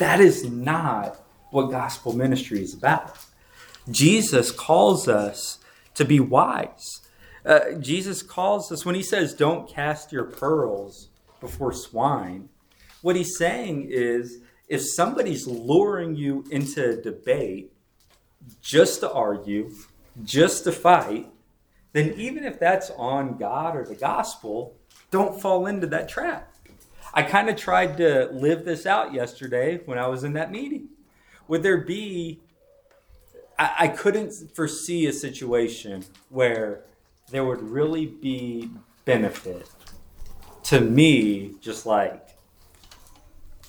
That 0.00 0.18
is 0.18 0.46
not 0.46 1.20
what 1.50 1.70
gospel 1.70 2.14
ministry 2.14 2.62
is 2.62 2.72
about. 2.72 3.18
Jesus 3.90 4.50
calls 4.50 5.08
us 5.08 5.58
to 5.94 6.06
be 6.06 6.18
wise. 6.18 7.02
Uh, 7.44 7.72
Jesus 7.72 8.22
calls 8.22 8.72
us 8.72 8.86
when 8.86 8.94
he 8.94 9.02
says, 9.02 9.34
Don't 9.34 9.68
cast 9.68 10.10
your 10.10 10.24
pearls 10.24 11.10
before 11.38 11.74
swine. 11.74 12.48
What 13.02 13.14
he's 13.14 13.36
saying 13.36 13.88
is 13.90 14.38
if 14.68 14.80
somebody's 14.80 15.46
luring 15.46 16.16
you 16.16 16.46
into 16.50 16.92
a 16.92 16.96
debate 16.96 17.70
just 18.62 19.00
to 19.00 19.12
argue, 19.12 19.70
just 20.24 20.64
to 20.64 20.72
fight, 20.72 21.30
then 21.92 22.14
even 22.16 22.44
if 22.44 22.58
that's 22.58 22.88
on 22.96 23.36
God 23.36 23.76
or 23.76 23.84
the 23.84 23.96
gospel, 23.96 24.76
don't 25.10 25.42
fall 25.42 25.66
into 25.66 25.86
that 25.88 26.08
trap. 26.08 26.49
I 27.12 27.22
kind 27.22 27.48
of 27.48 27.56
tried 27.56 27.96
to 27.96 28.28
live 28.32 28.64
this 28.64 28.86
out 28.86 29.12
yesterday 29.12 29.80
when 29.84 29.98
I 29.98 30.06
was 30.06 30.24
in 30.24 30.34
that 30.34 30.50
meeting. 30.50 30.88
Would 31.48 31.62
there 31.62 31.78
be, 31.78 32.40
I, 33.58 33.74
I 33.78 33.88
couldn't 33.88 34.32
foresee 34.54 35.06
a 35.06 35.12
situation 35.12 36.04
where 36.28 36.84
there 37.30 37.44
would 37.44 37.62
really 37.62 38.06
be 38.06 38.70
benefit 39.04 39.68
to 40.64 40.80
me 40.80 41.54
just 41.60 41.86
like 41.86 42.28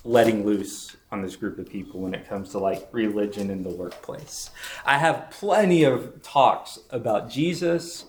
letting 0.04 0.44
loose 0.44 0.96
on 1.10 1.22
this 1.22 1.36
group 1.36 1.58
of 1.58 1.68
people 1.68 2.00
when 2.00 2.14
it 2.14 2.28
comes 2.28 2.50
to 2.50 2.58
like 2.58 2.88
religion 2.92 3.50
in 3.50 3.62
the 3.62 3.70
workplace. 3.70 4.50
I 4.84 4.98
have 4.98 5.30
plenty 5.30 5.84
of 5.84 6.22
talks 6.22 6.78
about 6.90 7.30
Jesus 7.30 8.06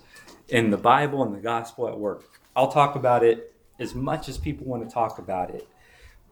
in 0.47 0.69
the 0.69 0.77
Bible 0.77 1.23
and 1.23 1.35
the 1.35 1.39
gospel 1.39 1.87
at 1.87 1.97
work. 1.97 2.39
I'll 2.55 2.71
talk 2.71 2.95
about 2.95 3.23
it 3.23 3.52
as 3.83 3.93
much 3.93 4.27
as 4.27 4.37
people 4.37 4.65
want 4.65 4.87
to 4.87 4.93
talk 4.93 5.19
about 5.19 5.51
it. 5.51 5.67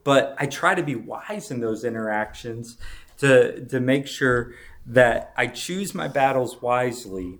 but 0.04 0.34
I 0.38 0.46
try 0.46 0.74
to 0.74 0.82
be 0.82 0.96
wise 0.96 1.52
in 1.52 1.60
those 1.60 1.84
interactions 1.84 2.76
to, 3.18 3.64
to 3.66 3.78
make 3.78 4.08
sure 4.08 4.54
that 4.86 5.32
I 5.36 5.46
choose 5.46 5.94
my 5.94 6.08
battles 6.08 6.60
wisely. 6.60 7.38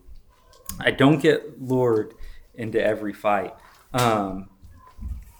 I 0.78 0.92
don't 0.92 1.20
get 1.20 1.60
lured 1.60 2.14
into 2.54 2.80
every 2.80 3.12
fight. 3.12 3.54
Um, 3.92 4.48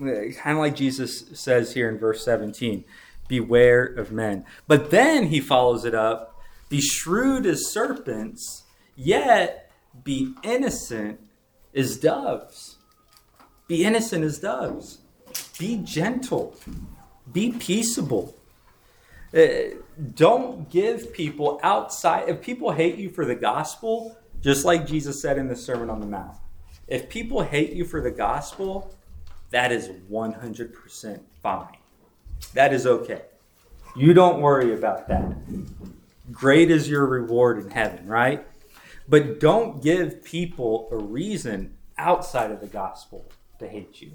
kind 0.00 0.34
of 0.46 0.58
like 0.58 0.74
Jesus 0.74 1.24
says 1.34 1.74
here 1.74 1.88
in 1.88 1.98
verse 1.98 2.24
17 2.24 2.84
beware 3.28 3.84
of 3.84 4.12
men. 4.12 4.44
But 4.66 4.90
then 4.90 5.28
he 5.28 5.40
follows 5.40 5.84
it 5.84 5.94
up 5.94 6.32
be 6.68 6.80
shrewd 6.80 7.44
as 7.44 7.70
serpents, 7.70 8.64
yet 8.96 9.70
be 10.04 10.34
innocent 10.42 11.20
as 11.74 11.98
doves. 11.98 12.78
Be 13.72 13.86
innocent 13.86 14.22
as 14.22 14.38
doves. 14.38 14.98
Be 15.58 15.78
gentle. 15.78 16.54
Be 17.32 17.52
peaceable. 17.52 18.36
Uh, 19.34 19.78
don't 20.14 20.68
give 20.68 21.10
people 21.14 21.58
outside, 21.62 22.28
if 22.28 22.42
people 22.42 22.72
hate 22.72 22.98
you 22.98 23.08
for 23.08 23.24
the 23.24 23.34
gospel, 23.34 24.18
just 24.42 24.66
like 24.66 24.86
Jesus 24.86 25.22
said 25.22 25.38
in 25.38 25.48
the 25.48 25.56
Sermon 25.56 25.88
on 25.88 26.00
the 26.00 26.06
Mount, 26.06 26.36
if 26.86 27.08
people 27.08 27.40
hate 27.40 27.72
you 27.72 27.86
for 27.86 28.02
the 28.02 28.10
gospel, 28.10 28.94
that 29.48 29.72
is 29.72 29.88
100% 29.88 31.20
fine. 31.42 31.76
That 32.52 32.74
is 32.74 32.86
okay. 32.86 33.22
You 33.96 34.12
don't 34.12 34.42
worry 34.42 34.74
about 34.74 35.08
that. 35.08 35.32
Great 36.30 36.70
is 36.70 36.90
your 36.90 37.06
reward 37.06 37.64
in 37.64 37.70
heaven, 37.70 38.06
right? 38.06 38.46
But 39.08 39.40
don't 39.40 39.82
give 39.82 40.22
people 40.22 40.90
a 40.92 40.98
reason 40.98 41.74
outside 41.96 42.50
of 42.50 42.60
the 42.60 42.66
gospel 42.66 43.24
to 43.62 43.68
hate 43.68 44.00
you. 44.00 44.12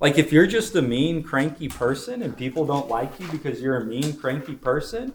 Like 0.00 0.18
if 0.18 0.32
you're 0.32 0.46
just 0.46 0.74
a 0.76 0.82
mean, 0.82 1.22
cranky 1.22 1.68
person 1.68 2.22
and 2.22 2.36
people 2.36 2.64
don't 2.64 2.88
like 2.88 3.18
you 3.20 3.26
because 3.28 3.60
you're 3.60 3.78
a 3.78 3.84
mean, 3.84 4.16
cranky 4.16 4.54
person, 4.54 5.12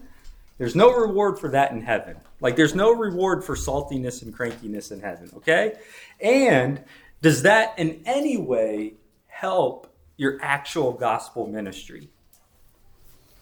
there's 0.58 0.76
no 0.76 0.92
reward 0.92 1.38
for 1.38 1.48
that 1.48 1.72
in 1.72 1.80
heaven. 1.80 2.16
Like 2.40 2.56
there's 2.56 2.74
no 2.74 2.92
reward 2.92 3.42
for 3.42 3.56
saltiness 3.56 4.22
and 4.22 4.36
crankiness 4.36 4.92
in 4.92 5.00
heaven, 5.00 5.30
okay? 5.36 5.74
And 6.20 6.82
does 7.22 7.42
that 7.42 7.78
in 7.78 8.02
any 8.04 8.36
way 8.36 8.94
help 9.26 9.92
your 10.16 10.38
actual 10.42 10.92
gospel 10.92 11.46
ministry? 11.46 12.10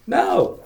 No. 0.06 0.64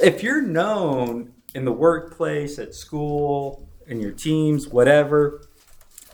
If 0.00 0.22
you're 0.22 0.42
known 0.42 1.32
in 1.54 1.64
the 1.64 1.72
workplace, 1.72 2.58
at 2.58 2.74
school, 2.74 3.66
in 3.86 4.00
your 4.00 4.12
teams, 4.12 4.68
whatever, 4.68 5.48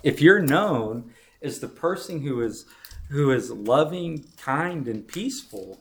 if 0.03 0.21
you're 0.21 0.41
known 0.41 1.13
as 1.47 1.61
the 1.61 1.69
person 1.69 2.21
who 2.21 2.43
is 2.43 2.67
who 3.09 3.31
is 3.31 3.51
loving, 3.51 4.25
kind, 4.37 4.89
and 4.89 5.07
peaceful, 5.07 5.79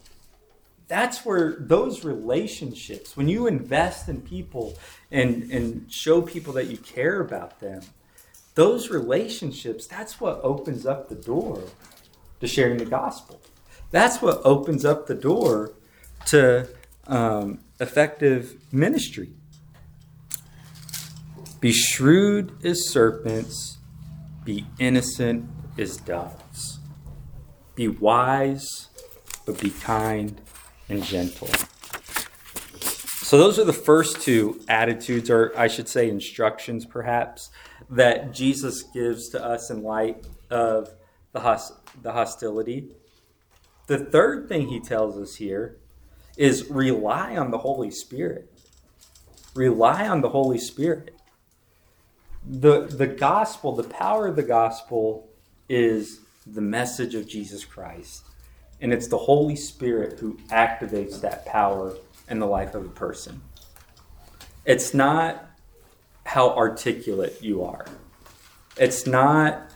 that's 0.87 1.25
where 1.25 1.55
those 1.59 2.03
relationships, 2.03 3.17
when 3.17 3.27
you 3.27 3.47
invest 3.47 4.07
in 4.07 4.21
people 4.21 4.77
and, 5.11 5.51
and 5.51 5.91
show 5.91 6.21
people 6.21 6.53
that 6.53 6.67
you 6.67 6.77
care 6.77 7.21
about 7.21 7.59
them, 7.59 7.81
those 8.53 8.89
relationships, 8.89 9.87
that's 9.87 10.21
what 10.21 10.39
opens 10.43 10.85
up 10.85 11.09
the 11.09 11.15
door 11.15 11.63
to 12.39 12.47
sharing 12.47 12.77
the 12.77 12.85
gospel. 12.85 13.41
That's 13.91 14.21
what 14.21 14.41
opens 14.45 14.85
up 14.85 15.07
the 15.07 15.15
door 15.15 15.73
to 16.27 16.67
um, 17.07 17.59
effective 17.79 18.55
ministry. 18.71 19.31
Be 21.59 21.71
shrewd 21.71 22.63
as 22.63 22.89
serpents, 22.89 23.79
be 24.43 24.67
innocent 24.77 25.49
as 25.77 25.97
doves. 25.97 26.79
Be 27.75 27.87
wise, 27.87 28.87
but 29.45 29.59
be 29.59 29.69
kind 29.69 30.39
and 30.89 31.03
gentle. 31.03 31.49
So, 33.25 33.37
those 33.37 33.57
are 33.57 33.63
the 33.63 33.73
first 33.73 34.21
two 34.21 34.61
attitudes, 34.67 35.29
or 35.29 35.51
I 35.57 35.67
should 35.67 35.89
say, 35.89 36.09
instructions 36.09 36.85
perhaps, 36.85 37.49
that 37.89 38.33
Jesus 38.33 38.83
gives 38.83 39.29
to 39.29 39.43
us 39.43 39.69
in 39.69 39.81
light 39.81 40.25
of 40.49 40.93
the, 41.33 41.71
the 42.01 42.11
hostility. 42.11 42.89
The 43.87 43.97
third 43.97 44.47
thing 44.47 44.67
he 44.67 44.79
tells 44.79 45.17
us 45.17 45.35
here 45.35 45.77
is 46.37 46.69
rely 46.69 47.35
on 47.35 47.51
the 47.51 47.57
Holy 47.57 47.91
Spirit. 47.91 48.51
Rely 49.55 50.07
on 50.07 50.21
the 50.21 50.29
Holy 50.29 50.57
Spirit. 50.57 51.15
The, 52.47 52.85
the 52.85 53.07
gospel, 53.07 53.75
the 53.75 53.83
power 53.83 54.27
of 54.27 54.35
the 54.35 54.43
gospel 54.43 55.29
is 55.69 56.21
the 56.45 56.61
message 56.61 57.15
of 57.15 57.27
Jesus 57.27 57.65
Christ. 57.65 58.23
And 58.81 58.93
it's 58.93 59.07
the 59.07 59.17
Holy 59.17 59.55
Spirit 59.55 60.19
who 60.19 60.35
activates 60.49 61.21
that 61.21 61.45
power 61.45 61.95
in 62.29 62.39
the 62.39 62.45
life 62.45 62.75
of 62.75 62.85
a 62.85 62.89
person. 62.89 63.41
It's 64.65 64.93
not 64.93 65.45
how 66.25 66.49
articulate 66.49 67.41
you 67.41 67.63
are. 67.63 67.85
It's 68.77 69.05
not. 69.05 69.69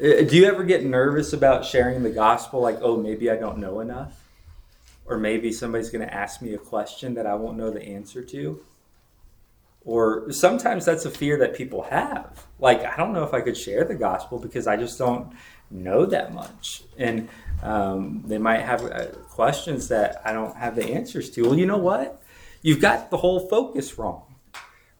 Uh, 0.00 0.22
do 0.22 0.36
you 0.36 0.44
ever 0.46 0.62
get 0.62 0.84
nervous 0.84 1.32
about 1.32 1.64
sharing 1.64 2.02
the 2.02 2.10
gospel? 2.10 2.60
Like, 2.60 2.78
oh, 2.80 2.96
maybe 2.96 3.30
I 3.30 3.36
don't 3.36 3.58
know 3.58 3.80
enough? 3.80 4.22
Or 5.04 5.18
maybe 5.18 5.52
somebody's 5.52 5.90
going 5.90 6.06
to 6.06 6.12
ask 6.12 6.42
me 6.42 6.54
a 6.54 6.58
question 6.58 7.14
that 7.14 7.26
I 7.26 7.34
won't 7.34 7.56
know 7.56 7.70
the 7.70 7.82
answer 7.82 8.22
to? 8.22 8.60
Or 9.86 10.32
sometimes 10.32 10.84
that's 10.84 11.04
a 11.04 11.10
fear 11.10 11.38
that 11.38 11.54
people 11.54 11.82
have. 11.84 12.44
Like, 12.58 12.84
I 12.84 12.96
don't 12.96 13.12
know 13.12 13.22
if 13.22 13.32
I 13.32 13.40
could 13.40 13.56
share 13.56 13.84
the 13.84 13.94
gospel 13.94 14.40
because 14.40 14.66
I 14.66 14.76
just 14.76 14.98
don't 14.98 15.32
know 15.70 16.04
that 16.06 16.34
much. 16.34 16.82
And 16.98 17.28
um, 17.62 18.24
they 18.26 18.38
might 18.38 18.62
have 18.62 18.84
uh, 18.84 19.06
questions 19.30 19.86
that 19.88 20.20
I 20.24 20.32
don't 20.32 20.56
have 20.56 20.74
the 20.74 20.92
answers 20.92 21.30
to. 21.30 21.42
Well, 21.42 21.56
you 21.56 21.66
know 21.66 21.78
what? 21.78 22.20
You've 22.62 22.80
got 22.80 23.10
the 23.10 23.18
whole 23.18 23.48
focus 23.48 23.96
wrong. 23.96 24.34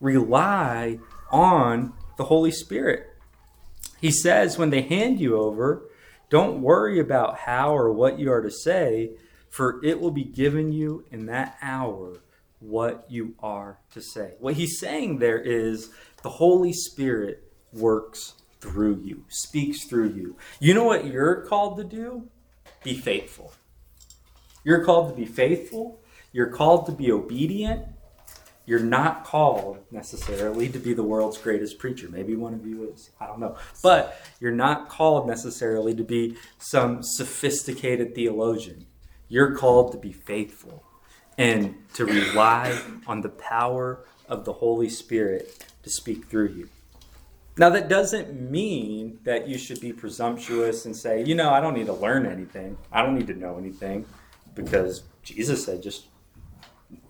Rely 0.01 1.01
on 1.33 1.93
the 2.17 2.25
Holy 2.25 2.53
Spirit. 2.53 3.09
He 4.01 4.13
says, 4.13 4.57
when 4.57 4.71
they 4.71 4.83
hand 4.83 5.19
you 5.19 5.37
over, 5.37 5.83
don't 6.31 6.63
worry 6.63 7.01
about 7.01 7.39
how 7.39 7.77
or 7.77 7.93
what 7.93 8.21
you 8.21 8.31
are 8.31 8.43
to 8.43 8.53
say, 8.53 9.11
for 9.49 9.85
it 9.85 10.01
will 10.01 10.13
be 10.13 10.25
given 10.25 10.73
you 10.73 11.05
in 11.11 11.27
that 11.27 11.57
hour 11.61 12.21
what 12.67 13.07
you 13.09 13.35
are 13.41 13.79
to 13.93 14.03
say. 14.03 14.35
What 14.41 14.55
he's 14.55 14.79
saying 14.79 15.19
there 15.19 15.39
is 15.39 15.91
the 16.23 16.31
Holy 16.31 16.73
Spirit 16.73 17.53
works 17.73 18.35
through 18.61 19.03
you, 19.05 19.25
speaks 19.29 19.85
through 19.85 20.11
you. 20.11 20.37
You 20.59 20.75
know 20.75 20.85
what 20.85 21.07
you're 21.07 21.43
called 21.43 21.79
to 21.79 21.85
do? 21.85 22.29
Be 22.83 22.97
faithful. 22.97 23.53
You're 24.65 24.85
called 24.85 25.11
to 25.11 25.15
be 25.15 25.27
faithful. 25.27 26.01
You're 26.33 26.51
called 26.51 26.87
to 26.87 26.93
be 26.93 27.13
obedient. 27.13 27.85
You're 28.65 28.81
not 28.81 29.25
called 29.25 29.79
necessarily 29.93 30.69
to 30.71 30.81
be 30.81 30.93
the 30.93 31.05
world's 31.05 31.39
greatest 31.39 31.79
preacher. 31.79 32.09
Maybe 32.11 32.35
one 32.35 32.53
of 32.53 32.67
you 32.67 32.91
is. 32.91 33.11
I 33.21 33.27
don't 33.29 33.39
know. 33.39 33.57
But 33.81 34.21
you're 34.41 34.51
not 34.51 34.89
called 34.89 35.29
necessarily 35.29 35.95
to 35.95 36.03
be 36.03 36.37
some 36.59 36.99
sophisticated 37.01 38.17
theologian. 38.17 38.87
You're 39.29 39.55
called 39.55 39.93
to 39.93 39.99
be 39.99 40.13
faithful 40.13 40.83
and 41.39 41.75
to 41.95 42.07
rely 42.07 42.79
on 43.07 43.21
the 43.21 43.29
power 43.29 44.05
of 44.29 44.45
the 44.45 44.53
Holy 44.53 44.89
Spirit 44.89 45.65
to 45.83 45.91
speak 45.91 46.27
through 46.27 46.49
you. 46.49 46.69
Now, 47.59 47.71
that 47.71 47.89
doesn't 47.89 48.39
mean 48.39 49.19
that 49.25 49.49
you 49.49 49.57
should 49.57 49.81
be 49.81 49.93
presumptuous 49.93 50.85
and 50.85 50.95
say, 50.95 51.25
you 51.25 51.35
know, 51.35 51.51
I 51.51 51.61
don't 51.61 51.75
need 51.75 51.87
to 51.87 51.95
learn 51.95 52.27
anything. 52.27 52.77
I 52.93 53.03
don't 53.03 53.15
need 53.15 53.29
to 53.29 53.35
know 53.35 53.57
anything 53.57 54.05
because 54.55 55.05
Jesus 55.23 55.65
said, 55.65 55.83
just, 55.83 56.05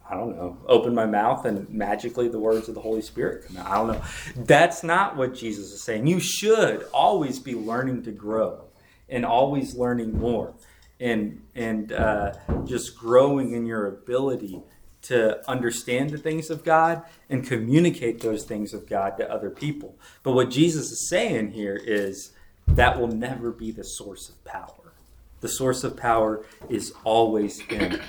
I 0.09 0.15
don't 0.15 0.37
know, 0.37 0.57
open 0.69 0.95
my 0.95 1.07
mouth 1.07 1.47
and 1.47 1.69
magically 1.69 2.29
the 2.29 2.39
words 2.39 2.69
of 2.69 2.77
the 2.77 2.81
Holy 2.81 3.03
Spirit 3.03 3.47
come 3.47 3.57
out. 3.57 3.67
I 3.67 3.75
don't 3.75 3.89
know. 3.89 4.45
That's 4.45 4.85
not 4.85 5.17
what 5.17 5.35
Jesus 5.35 5.73
is 5.73 5.83
saying. 5.83 6.07
You 6.07 6.21
should 6.21 6.85
always 6.95 7.41
be 7.41 7.57
learning 7.57 8.05
to 8.05 8.13
grow 8.13 8.67
and 9.09 9.25
always 9.25 9.75
learning 9.75 10.17
more 10.17 10.55
and, 11.01 11.43
and 11.55 11.93
uh, 11.93 12.33
just 12.65 12.97
growing 12.99 13.53
in 13.53 13.67
your 13.67 13.87
ability 13.87 14.63
to 15.03 15.49
understand 15.49 16.11
the 16.11 16.19
things 16.19 16.51
of 16.51 16.65
God 16.65 17.03
and 17.31 17.47
communicate 17.47 18.21
those 18.21 18.45
things 18.45 18.75
of 18.75 18.89
God 18.89 19.17
to 19.19 19.31
other 19.31 19.51
people. 19.51 19.95
But 20.23 20.33
what 20.33 20.51
Jesus 20.51 20.91
is 20.91 21.09
saying 21.09 21.53
here 21.53 21.77
is 21.77 22.33
that 22.69 22.99
will 22.99 23.09
never 23.09 23.53
be 23.53 23.71
the 23.71 23.85
source 23.85 24.29
of 24.29 24.45
power. 24.45 24.93
The 25.41 25.49
source 25.49 25.85
of 25.85 25.97
power 25.97 26.45
is 26.69 26.93
always 27.05 27.61
Him. 27.61 28.01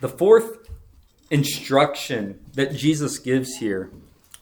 The 0.00 0.08
fourth 0.08 0.68
instruction 1.30 2.40
that 2.54 2.74
Jesus 2.74 3.18
gives 3.18 3.56
here 3.56 3.90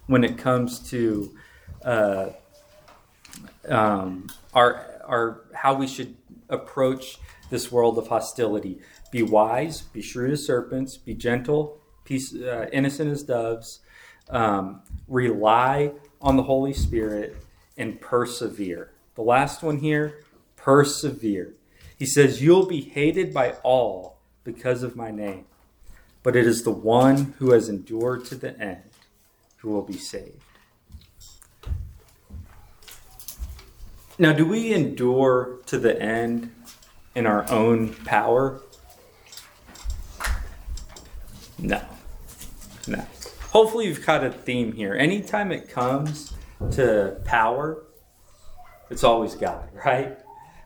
when 0.07 0.25
it 0.25 0.39
comes 0.39 0.79
to 0.91 1.37
uh, 1.85 2.31
um, 3.69 4.29
our, 4.53 5.01
our 5.05 5.41
how 5.53 5.75
we 5.75 5.87
should 5.87 6.17
approach 6.49 7.19
this 7.51 7.71
world 7.71 7.99
of 7.99 8.09
hostility 8.09 8.81
be 9.11 9.23
wise, 9.23 9.83
be 9.83 10.03
shrewd 10.03 10.33
as 10.33 10.45
serpents, 10.45 10.97
be 10.97 11.15
gentle, 11.15 11.79
peace, 12.05 12.35
uh, 12.35 12.67
innocent 12.73 13.13
as 13.13 13.23
doves, 13.23 13.81
um, 14.29 14.83
rely 15.07 15.93
on 16.21 16.37
the 16.37 16.43
Holy 16.43 16.73
Spirit, 16.73 17.37
and 17.77 18.01
persevere. 18.01 18.91
The 19.15 19.23
last 19.23 19.63
one 19.63 19.79
here, 19.79 20.25
persevere. 20.57 21.55
He 21.97 22.07
says, 22.07 22.43
You'll 22.43 22.67
be 22.67 22.81
hated 22.81 23.33
by 23.33 23.53
all 23.63 24.19
because 24.43 24.83
of 24.83 24.97
my 24.97 25.11
name, 25.11 25.45
but 26.23 26.35
it 26.35 26.47
is 26.47 26.63
the 26.63 26.73
one 26.73 27.35
who 27.39 27.53
has 27.53 27.69
endured 27.69 28.25
to 28.27 28.35
the 28.35 28.59
end 28.61 28.83
who 29.59 29.71
will 29.71 29.83
be 29.83 29.97
saved. 29.97 30.44
Now, 34.17 34.33
do 34.33 34.47
we 34.47 34.73
endure 34.73 35.59
to 35.67 35.77
the 35.77 36.01
end 36.01 36.55
in 37.17 37.27
our 37.27 37.51
own 37.51 37.95
power? 38.05 38.61
No. 41.59 41.83
No. 42.87 43.05
Hopefully, 43.51 43.87
you've 43.87 44.05
caught 44.05 44.23
a 44.23 44.31
theme 44.31 44.73
here. 44.73 44.95
Anytime 44.95 45.51
it 45.51 45.69
comes 45.69 46.33
to 46.73 47.21
power, 47.25 47.83
it's 48.89 49.03
always 49.03 49.35
God, 49.35 49.69
right? 49.85 50.17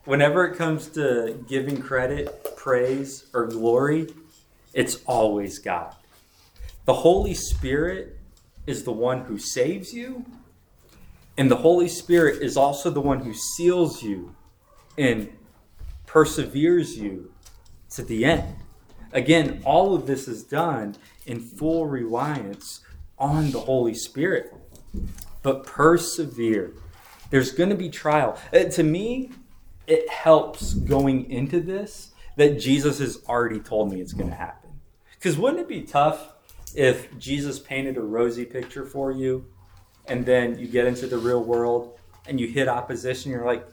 Whenever 0.05 0.45
it 0.47 0.59
comes 0.59 0.89
to 0.89 1.43
giving 1.49 1.81
credit, 1.81 2.55
praise, 2.57 3.27
or 3.33 3.47
glory, 3.47 4.09
it's 4.75 5.03
always 5.07 5.59
God. 5.59 5.95
The 6.85 6.95
Holy 6.95 7.35
Spirit 7.35 8.19
is 8.67 8.85
the 8.85 8.93
one 8.93 9.25
who 9.25 9.39
saves 9.39 9.93
you, 9.95 10.25
and 11.39 11.49
the 11.49 11.57
Holy 11.57 11.87
Spirit 11.89 12.43
is 12.43 12.57
also 12.57 12.91
the 12.91 13.01
one 13.01 13.21
who 13.21 13.33
seals 13.33 14.03
you 14.03 14.35
and 14.99 15.31
perseveres 16.05 16.99
you 16.99 17.33
to 17.91 18.03
the 18.03 18.25
end. 18.25 18.57
Again, 19.13 19.63
all 19.65 19.95
of 19.95 20.07
this 20.07 20.27
is 20.27 20.43
done 20.43 20.97
in 21.27 21.39
full 21.39 21.87
reliance 21.87 22.81
on 23.19 23.53
the 23.53 23.61
Holy 23.61 23.95
Spirit. 23.95 24.53
But 25.43 25.65
persevere. 25.65 26.73
There's 27.31 27.53
going 27.53 27.71
to 27.71 27.77
be 27.77 27.89
trial. 27.89 28.37
Uh, 28.53 28.65
to 28.65 28.83
me, 28.83 29.31
it 29.87 30.11
helps 30.11 30.75
going 30.75 31.31
into 31.31 31.61
this 31.61 32.11
that 32.37 32.59
Jesus 32.59 32.99
has 32.99 33.23
already 33.29 33.61
told 33.61 33.93
me 33.93 34.01
it's 34.01 34.13
going 34.13 34.31
to 34.31 34.37
happen. 34.37 34.71
Because 35.15 35.39
wouldn't 35.39 35.61
it 35.61 35.69
be 35.69 35.83
tough 35.83 36.33
if 36.75 37.17
Jesus 37.17 37.61
painted 37.61 37.97
a 37.97 38.03
rosy 38.03 38.45
picture 38.45 38.85
for 38.85 39.13
you 39.13 39.47
and 40.09 40.25
then 40.25 40.59
you 40.59 40.67
get 40.67 40.87
into 40.87 41.07
the 41.07 41.19
real 41.19 41.43
world 41.43 41.99
and 42.27 42.41
you 42.41 42.47
hit 42.47 42.69
opposition? 42.69 43.31
You're 43.31 43.47
like, 43.47 43.67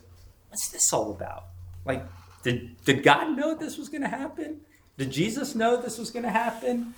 what's 0.50 0.70
this 0.70 0.92
all 0.94 1.12
about? 1.12 1.46
Like, 1.86 2.04
did, 2.44 2.84
did 2.86 3.04
God 3.04 3.36
know 3.36 3.56
this 3.56 3.78
was 3.78 3.90
going 3.90 4.02
to 4.02 4.08
happen? 4.08 4.62
Did 4.98 5.12
Jesus 5.12 5.56
know 5.56 5.82
this 5.82 5.98
was 5.98 6.12
going 6.12 6.24
to 6.24 6.32
happen? 6.32 6.94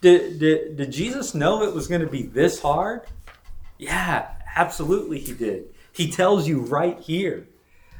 Did, 0.00 0.38
did, 0.38 0.76
did 0.76 0.90
Jesus 0.90 1.34
know 1.34 1.62
it 1.62 1.74
was 1.74 1.86
going 1.86 2.00
to 2.00 2.06
be 2.06 2.22
this 2.22 2.60
hard? 2.60 3.02
Yeah, 3.78 4.28
absolutely, 4.54 5.18
he 5.18 5.32
did. 5.32 5.74
He 5.92 6.10
tells 6.10 6.48
you 6.48 6.60
right 6.60 6.98
here. 6.98 7.46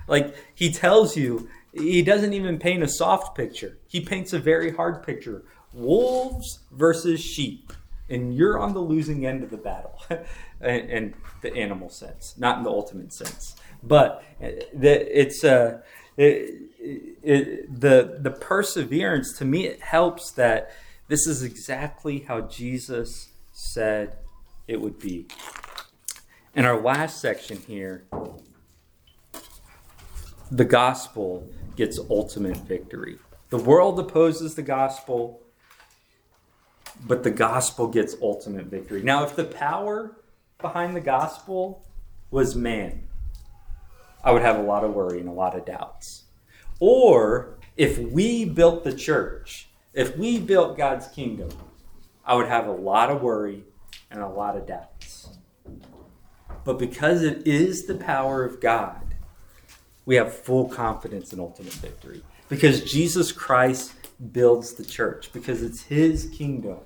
Like, 0.09 0.35
he 0.55 0.73
tells 0.73 1.17
you, 1.17 1.49
he 1.73 2.03
doesn't 2.03 2.33
even 2.33 2.59
paint 2.59 2.83
a 2.83 2.89
soft 2.89 3.37
picture, 3.37 3.79
he 3.87 4.01
paints 4.01 4.33
a 4.33 4.39
very 4.39 4.75
hard 4.75 5.05
picture 5.05 5.45
wolves 5.75 6.61
versus 6.71 7.21
sheep. 7.21 7.73
And 8.13 8.35
you're 8.35 8.59
on 8.59 8.75
the 8.75 8.81
losing 8.81 9.27
end 9.27 9.43
of 9.43 9.51
the 9.51 9.57
battle 9.57 9.99
in 10.61 11.15
the 11.41 11.55
animal 11.55 11.89
sense, 11.89 12.35
not 12.37 12.59
in 12.59 12.65
the 12.65 12.71
ultimate 12.71 13.13
sense. 13.13 13.57
But 13.83 14.23
it's 14.41 15.43
uh, 15.43 15.81
it, 16.17 16.55
it, 17.23 17.81
the 17.81 18.19
the 18.21 18.31
perseverance 18.31 19.37
to 19.39 19.45
me 19.45 19.67
it 19.67 19.81
helps 19.81 20.33
that 20.33 20.71
this 21.09 21.27
is 21.27 21.43
exactly 21.43 22.21
how 22.21 22.43
Jesus 22.43 23.29
said 23.53 24.17
it 24.69 24.81
would 24.81 24.99
be. 24.99 25.27
In 26.55 26.65
our 26.65 26.81
last 26.81 27.21
section 27.21 27.59
here, 27.67 28.05
the 30.51 30.65
gospel 30.65 31.49
gets 31.77 31.99
ultimate 32.11 32.59
victory. 32.59 33.19
The 33.49 33.59
world 33.59 33.99
opposes 33.99 34.55
the 34.55 34.63
gospel, 34.63 35.42
but 37.07 37.23
the 37.23 37.31
gospel 37.31 37.89
gets 37.89 38.17
ultimate 38.23 38.67
victory. 38.67 39.03
Now, 39.03 39.25
if 39.25 39.37
the 39.37 39.45
power 39.45 40.17
behind 40.61 40.95
the 40.95 41.01
gospel 41.01 41.85
was 42.31 42.55
man, 42.55 43.09
I 44.25 44.33
would 44.33 44.43
have 44.43 44.59
a 44.59 44.63
lot 44.63 44.85
of 44.85 44.95
worry 44.95 45.19
and 45.19 45.29
a 45.29 45.33
lot 45.33 45.57
of 45.57 45.65
doubts. 45.65 46.25
Or 46.79 47.59
if 47.77 47.99
we 47.99 48.45
built 48.45 48.85
the 48.85 48.93
church, 48.93 49.69
if 49.93 50.17
we 50.17 50.39
built 50.39 50.77
God's 50.77 51.09
kingdom, 51.09 51.51
I 52.25 52.35
would 52.35 52.47
have 52.47 52.67
a 52.67 52.73
lot 52.73 53.11
of 53.11 53.23
worry 53.23 53.65
and 54.11 54.21
a 54.21 54.29
lot 54.29 54.57
of 54.57 54.67
doubts. 54.67 55.29
But 56.65 56.79
because 56.79 57.23
it 57.23 57.47
is 57.47 57.87
the 57.87 57.97
power 57.97 58.45
of 58.45 58.61
God, 58.61 59.15
we 60.05 60.15
have 60.17 60.33
full 60.33 60.69
confidence 60.69 61.33
in 61.33 61.41
ultimate 61.41 61.73
victory. 61.75 62.23
Because 62.49 62.85
Jesus 62.85 63.33
Christ 63.33 63.93
builds 64.33 64.75
the 64.75 64.85
church, 64.85 65.33
because 65.33 65.63
it's 65.63 65.83
his 65.83 66.27
kingdom, 66.27 66.79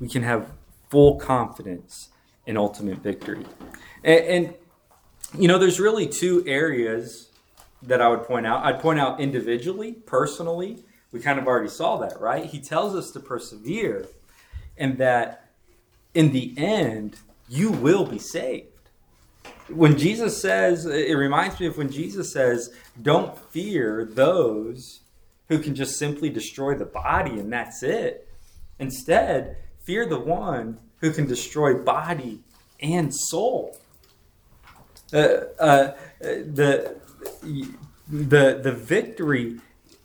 we 0.00 0.08
can 0.08 0.22
have 0.22 0.50
full 0.90 1.16
confidence 1.16 2.10
in 2.46 2.56
ultimate 2.56 2.98
victory. 2.98 3.44
And, 4.02 4.24
and 4.24 4.54
you 5.38 5.48
know, 5.48 5.58
there's 5.58 5.78
really 5.78 6.06
two 6.06 6.44
areas 6.46 7.30
that 7.82 8.00
I 8.00 8.08
would 8.08 8.24
point 8.24 8.46
out. 8.46 8.64
I'd 8.64 8.80
point 8.80 8.98
out 8.98 9.20
individually, 9.20 9.92
personally. 9.92 10.84
We 11.12 11.20
kind 11.20 11.38
of 11.38 11.46
already 11.46 11.68
saw 11.68 11.98
that, 11.98 12.20
right? 12.20 12.44
He 12.44 12.60
tells 12.60 12.94
us 12.94 13.10
to 13.12 13.20
persevere 13.20 14.06
and 14.76 14.98
that 14.98 15.50
in 16.14 16.32
the 16.32 16.54
end, 16.56 17.16
you 17.48 17.70
will 17.70 18.04
be 18.04 18.18
saved. 18.18 18.66
When 19.68 19.98
Jesus 19.98 20.40
says, 20.40 20.86
it 20.86 21.14
reminds 21.14 21.60
me 21.60 21.66
of 21.66 21.76
when 21.76 21.90
Jesus 21.90 22.32
says, 22.32 22.72
don't 23.00 23.36
fear 23.50 24.08
those 24.10 25.00
who 25.48 25.58
can 25.58 25.74
just 25.74 25.98
simply 25.98 26.30
destroy 26.30 26.74
the 26.74 26.86
body 26.86 27.38
and 27.38 27.52
that's 27.52 27.82
it. 27.82 28.28
Instead, 28.78 29.56
fear 29.88 30.04
the 30.04 30.20
one 30.20 30.78
who 31.00 31.10
can 31.10 31.26
destroy 31.26 31.72
body 31.72 32.40
and 32.78 33.10
soul. 33.14 33.74
Uh, 35.10 35.44
uh, 35.58 35.92
the, 36.20 36.94
the, 38.06 38.60
the 38.62 38.72
victory 38.72 39.58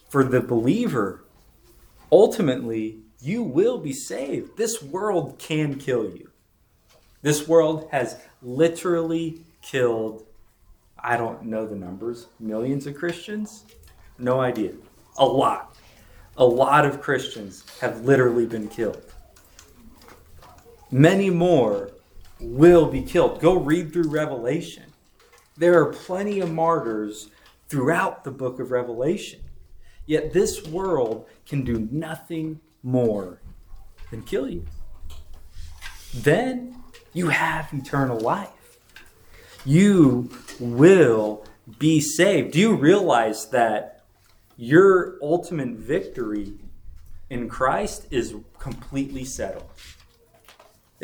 for 0.08 0.24
the 0.24 0.40
believer, 0.40 1.26
ultimately, 2.14 3.00
you 3.20 3.44
will 3.44 3.78
be 3.78 3.92
saved. 3.92 4.56
This 4.56 4.82
world 4.82 5.38
can 5.38 5.78
kill 5.78 6.06
you. 6.06 6.30
This 7.22 7.46
world 7.46 7.90
has 7.92 8.16
literally 8.42 9.42
killed, 9.62 10.26
I 10.98 11.18
don't 11.18 11.44
know 11.44 11.68
the 11.68 11.76
numbers, 11.76 12.28
millions 12.40 12.88
of 12.88 12.96
Christians? 12.96 13.66
No 14.18 14.40
idea. 14.40 14.72
A 15.18 15.26
lot. 15.26 15.76
A 16.38 16.46
lot 16.46 16.86
of 16.86 17.02
Christians 17.02 17.66
have 17.82 18.06
literally 18.06 18.46
been 18.46 18.70
killed. 18.70 19.04
Many 20.94 21.32
more 21.32 21.90
will 22.40 22.86
be 22.86 23.02
killed. 23.02 23.42
Go 23.42 23.56
read 23.56 23.92
through 23.92 24.10
Revelation. 24.10 24.84
There 25.58 25.82
are 25.82 25.92
plenty 25.92 26.40
of 26.40 26.52
martyrs 26.52 27.32
throughout 27.68 28.24
the 28.24 28.30
book 28.30 28.60
of 28.60 28.70
Revelation. 28.70 29.40
Yet 30.06 30.34
this 30.34 30.68
world 30.68 31.26
can 31.48 31.64
do 31.64 31.88
nothing 31.92 32.60
more 32.84 33.42
than 34.12 34.22
kill 34.22 34.48
you. 34.48 34.68
Then 36.14 36.84
you 37.12 37.30
have 37.30 37.74
eternal 37.74 38.20
life. 38.20 38.78
You 39.66 40.30
will 40.60 41.44
be 41.80 42.02
saved. 42.02 42.52
Do 42.54 42.60
you 42.60 42.76
realize 42.76 43.50
that 43.50 44.04
your 44.58 45.18
ultimate 45.24 45.70
victory 45.70 46.54
in 47.32 47.50
Christ 47.50 48.06
is 48.12 48.36
completely 48.60 49.26
settled? 49.26 49.72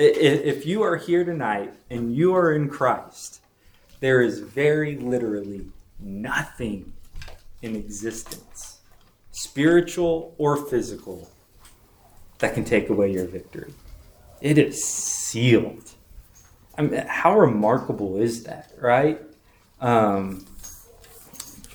If 0.01 0.65
you 0.65 0.81
are 0.83 0.95
here 0.95 1.25
tonight 1.25 1.73
and 1.89 2.15
you 2.15 2.33
are 2.33 2.53
in 2.53 2.69
Christ, 2.69 3.41
there 3.99 4.21
is 4.21 4.39
very 4.39 4.95
literally 4.95 5.65
nothing 5.99 6.93
in 7.61 7.75
existence, 7.75 8.79
spiritual 9.31 10.35
or 10.37 10.55
physical, 10.55 11.29
that 12.37 12.53
can 12.53 12.63
take 12.63 12.87
away 12.89 13.11
your 13.11 13.25
victory. 13.25 13.73
It 14.39 14.57
is 14.57 14.81
sealed. 14.81 15.91
I 16.77 16.83
mean, 16.83 17.05
how 17.05 17.37
remarkable 17.37 18.21
is 18.21 18.45
that, 18.45 18.71
right? 18.79 19.19
Um, 19.81 20.45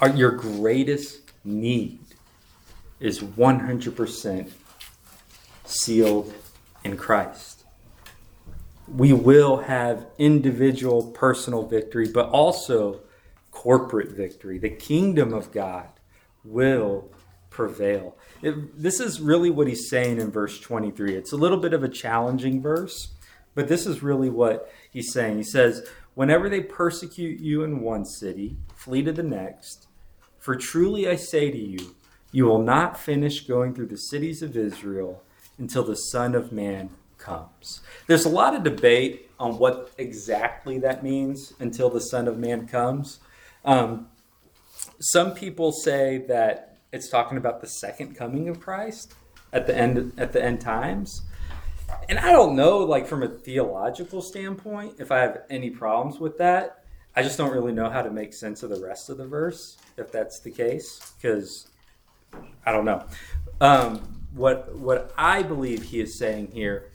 our, 0.00 0.08
your 0.08 0.30
greatest 0.30 1.30
need 1.44 1.98
is 3.00 3.20
100% 3.20 4.50
sealed 5.66 6.32
in 6.84 6.96
Christ 6.96 7.53
we 8.86 9.12
will 9.12 9.58
have 9.58 10.06
individual 10.18 11.10
personal 11.12 11.66
victory, 11.66 12.08
but 12.12 12.28
also 12.28 13.00
corporate 13.50 14.10
victory. 14.10 14.58
The 14.58 14.70
kingdom 14.70 15.32
of 15.32 15.52
God 15.52 15.88
will 16.44 17.10
prevail. 17.50 18.16
It, 18.42 18.80
this 18.80 19.00
is 19.00 19.20
really 19.20 19.50
what 19.50 19.68
he's 19.68 19.88
saying 19.88 20.20
in 20.20 20.30
verse 20.30 20.60
23. 20.60 21.14
It's 21.14 21.32
a 21.32 21.36
little 21.36 21.58
bit 21.58 21.72
of 21.72 21.82
a 21.82 21.88
challenging 21.88 22.60
verse, 22.60 23.14
but 23.54 23.68
this 23.68 23.86
is 23.86 24.02
really 24.02 24.28
what 24.28 24.70
he's 24.90 25.12
saying. 25.12 25.38
He 25.38 25.44
says, 25.44 25.88
Whenever 26.14 26.48
they 26.48 26.60
persecute 26.60 27.40
you 27.40 27.64
in 27.64 27.80
one 27.80 28.04
city, 28.04 28.56
flee 28.76 29.02
to 29.02 29.12
the 29.12 29.22
next. 29.22 29.88
For 30.38 30.54
truly 30.54 31.08
I 31.08 31.16
say 31.16 31.50
to 31.50 31.58
you, 31.58 31.96
You 32.32 32.44
will 32.44 32.62
not 32.62 32.98
finish 32.98 33.46
going 33.46 33.74
through 33.74 33.86
the 33.86 33.96
cities 33.96 34.42
of 34.42 34.56
Israel 34.56 35.22
until 35.58 35.84
the 35.84 35.96
Son 35.96 36.34
of 36.34 36.52
Man 36.52 36.90
comes. 37.24 37.80
There's 38.06 38.26
a 38.26 38.28
lot 38.28 38.54
of 38.54 38.62
debate 38.62 39.30
on 39.40 39.58
what 39.58 39.92
exactly 39.98 40.78
that 40.78 41.02
means 41.02 41.54
until 41.58 41.88
the 41.88 42.00
Son 42.00 42.28
of 42.28 42.38
Man 42.38 42.68
comes. 42.68 43.20
Um, 43.64 44.08
some 45.00 45.32
people 45.32 45.72
say 45.72 46.18
that 46.28 46.78
it's 46.92 47.08
talking 47.08 47.38
about 47.38 47.60
the 47.60 47.66
second 47.66 48.14
coming 48.14 48.48
of 48.48 48.60
Christ 48.60 49.14
at 49.52 49.66
the 49.66 49.76
end 49.76 50.12
at 50.18 50.32
the 50.32 50.44
end 50.44 50.60
times. 50.60 51.22
And 52.08 52.18
I 52.18 52.32
don't 52.32 52.56
know, 52.56 52.78
like 52.78 53.06
from 53.06 53.22
a 53.22 53.28
theological 53.28 54.20
standpoint, 54.20 54.94
if 54.98 55.10
I 55.10 55.18
have 55.18 55.42
any 55.50 55.70
problems 55.70 56.18
with 56.18 56.38
that. 56.38 56.84
I 57.16 57.22
just 57.22 57.38
don't 57.38 57.52
really 57.52 57.72
know 57.72 57.88
how 57.88 58.02
to 58.02 58.10
make 58.10 58.34
sense 58.34 58.64
of 58.64 58.70
the 58.70 58.80
rest 58.80 59.08
of 59.08 59.18
the 59.18 59.26
verse, 59.26 59.78
if 59.96 60.10
that's 60.10 60.40
the 60.40 60.50
case, 60.50 61.14
because 61.16 61.68
I 62.66 62.72
don't 62.72 62.84
know. 62.84 63.04
Um, 63.60 64.00
what 64.34 64.74
what 64.74 65.14
I 65.16 65.42
believe 65.42 65.82
he 65.84 66.00
is 66.00 66.18
saying 66.18 66.50
here, 66.52 66.90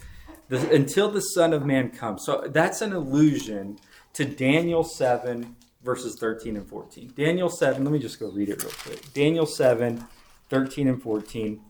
the, 0.49 0.69
until 0.71 1.09
the 1.09 1.21
Son 1.21 1.53
of 1.53 1.65
Man 1.65 1.89
comes. 1.89 2.25
So 2.25 2.47
that's 2.47 2.81
an 2.81 2.93
allusion 2.93 3.79
to 4.13 4.25
Daniel 4.25 4.83
seven 4.83 5.55
verses 5.83 6.17
thirteen 6.19 6.57
and 6.57 6.67
fourteen. 6.67 7.13
Daniel 7.15 7.49
seven. 7.49 7.83
Let 7.83 7.93
me 7.93 7.99
just 7.99 8.19
go 8.19 8.29
read 8.29 8.49
it 8.49 8.61
real 8.61 8.73
quick. 8.83 9.13
Daniel 9.13 9.45
7, 9.45 10.05
13 10.49 10.87
and 10.87 11.01
fourteen. 11.01 11.61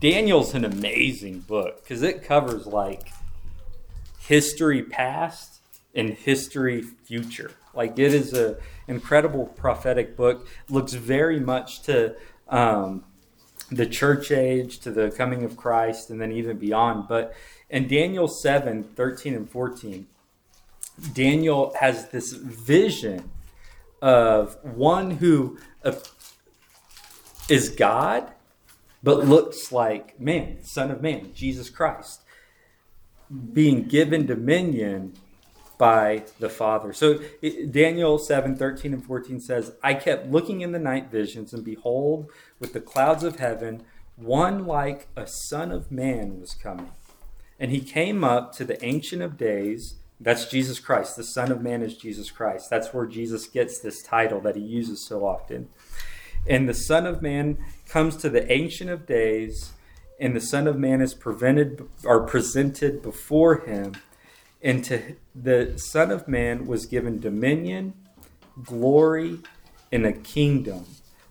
Daniel's 0.00 0.54
an 0.54 0.64
amazing 0.64 1.40
book 1.40 1.82
because 1.82 2.02
it 2.02 2.22
covers 2.22 2.66
like 2.66 3.10
history 4.20 4.82
past 4.82 5.60
and 5.94 6.10
history 6.10 6.82
future. 6.82 7.50
Like 7.74 7.98
it 7.98 8.14
is 8.14 8.32
a 8.32 8.58
incredible 8.86 9.46
prophetic 9.46 10.16
book. 10.16 10.46
Looks 10.68 10.92
very 10.92 11.40
much 11.40 11.82
to 11.82 12.14
um, 12.48 13.04
the 13.70 13.86
church 13.86 14.30
age 14.30 14.78
to 14.80 14.90
the 14.90 15.10
coming 15.10 15.44
of 15.44 15.56
Christ 15.56 16.10
and 16.10 16.20
then 16.20 16.32
even 16.32 16.58
beyond. 16.58 17.08
But 17.08 17.34
in 17.70 17.88
Daniel 17.88 18.28
7 18.28 18.84
13 18.84 19.34
and 19.34 19.50
14, 19.50 20.06
Daniel 21.12 21.74
has 21.78 22.08
this 22.08 22.32
vision 22.32 23.30
of 24.02 24.56
one 24.62 25.12
who 25.12 25.58
uh, 25.84 25.92
God, 27.76 28.32
but 29.02 29.26
looks 29.26 29.72
like 29.72 30.20
man, 30.20 30.62
Son 30.62 30.90
of 30.90 31.02
Man, 31.02 31.32
Jesus 31.34 31.70
Christ, 31.70 32.22
being 33.52 33.84
given 33.84 34.26
dominion 34.26 35.14
by 35.78 36.24
the 36.40 36.48
Father. 36.48 36.92
So 36.92 37.20
Daniel 37.70 38.18
7 38.18 38.56
13 38.56 38.92
and 38.92 39.04
14 39.04 39.40
says, 39.40 39.72
I 39.82 39.94
kept 39.94 40.30
looking 40.30 40.60
in 40.60 40.72
the 40.72 40.78
night 40.78 41.10
visions, 41.10 41.52
and 41.52 41.64
behold, 41.64 42.30
with 42.58 42.72
the 42.72 42.80
clouds 42.80 43.22
of 43.22 43.38
heaven, 43.38 43.84
one 44.16 44.66
like 44.66 45.06
a 45.16 45.26
Son 45.26 45.70
of 45.70 45.92
Man 45.92 46.40
was 46.40 46.54
coming. 46.54 46.90
And 47.58 47.70
he 47.70 47.80
came 47.80 48.22
up 48.22 48.54
to 48.54 48.64
the 48.64 48.82
Ancient 48.84 49.22
of 49.22 49.36
Days. 49.36 49.96
That's 50.20 50.46
Jesus 50.46 50.78
Christ. 50.78 51.16
The 51.16 51.24
Son 51.24 51.50
of 51.50 51.60
Man 51.60 51.82
is 51.82 51.96
Jesus 51.96 52.30
Christ. 52.30 52.70
That's 52.70 52.92
where 52.94 53.06
Jesus 53.06 53.46
gets 53.46 53.80
this 53.80 54.02
title 54.02 54.40
that 54.40 54.56
he 54.56 54.62
uses 54.62 55.04
so 55.04 55.26
often. 55.26 55.68
And 56.46 56.68
the 56.68 56.74
Son 56.74 57.06
of 57.06 57.20
Man 57.22 57.58
comes 57.88 58.16
to 58.18 58.30
the 58.30 58.50
Ancient 58.50 58.90
of 58.90 59.06
Days, 59.06 59.72
and 60.20 60.34
the 60.34 60.40
Son 60.40 60.66
of 60.66 60.78
Man 60.78 61.00
is 61.00 61.14
prevented 61.14 61.88
or 62.04 62.26
presented 62.26 63.02
before 63.02 63.58
him 63.66 63.94
and 64.62 64.84
to 64.84 65.16
the 65.34 65.78
Son 65.78 66.10
of 66.10 66.26
Man 66.26 66.66
was 66.66 66.86
given 66.86 67.20
dominion, 67.20 67.94
glory, 68.64 69.38
and 69.92 70.04
a 70.04 70.12
kingdom, 70.12 70.84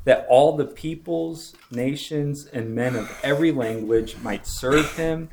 that 0.06 0.26
all 0.30 0.56
the 0.56 0.66
peoples, 0.66 1.54
nations, 1.70 2.46
and 2.46 2.74
men 2.74 2.96
of 2.96 3.12
every 3.24 3.52
language 3.52 4.16
might 4.24 4.48
serve 4.48 4.96
him. 4.96 5.30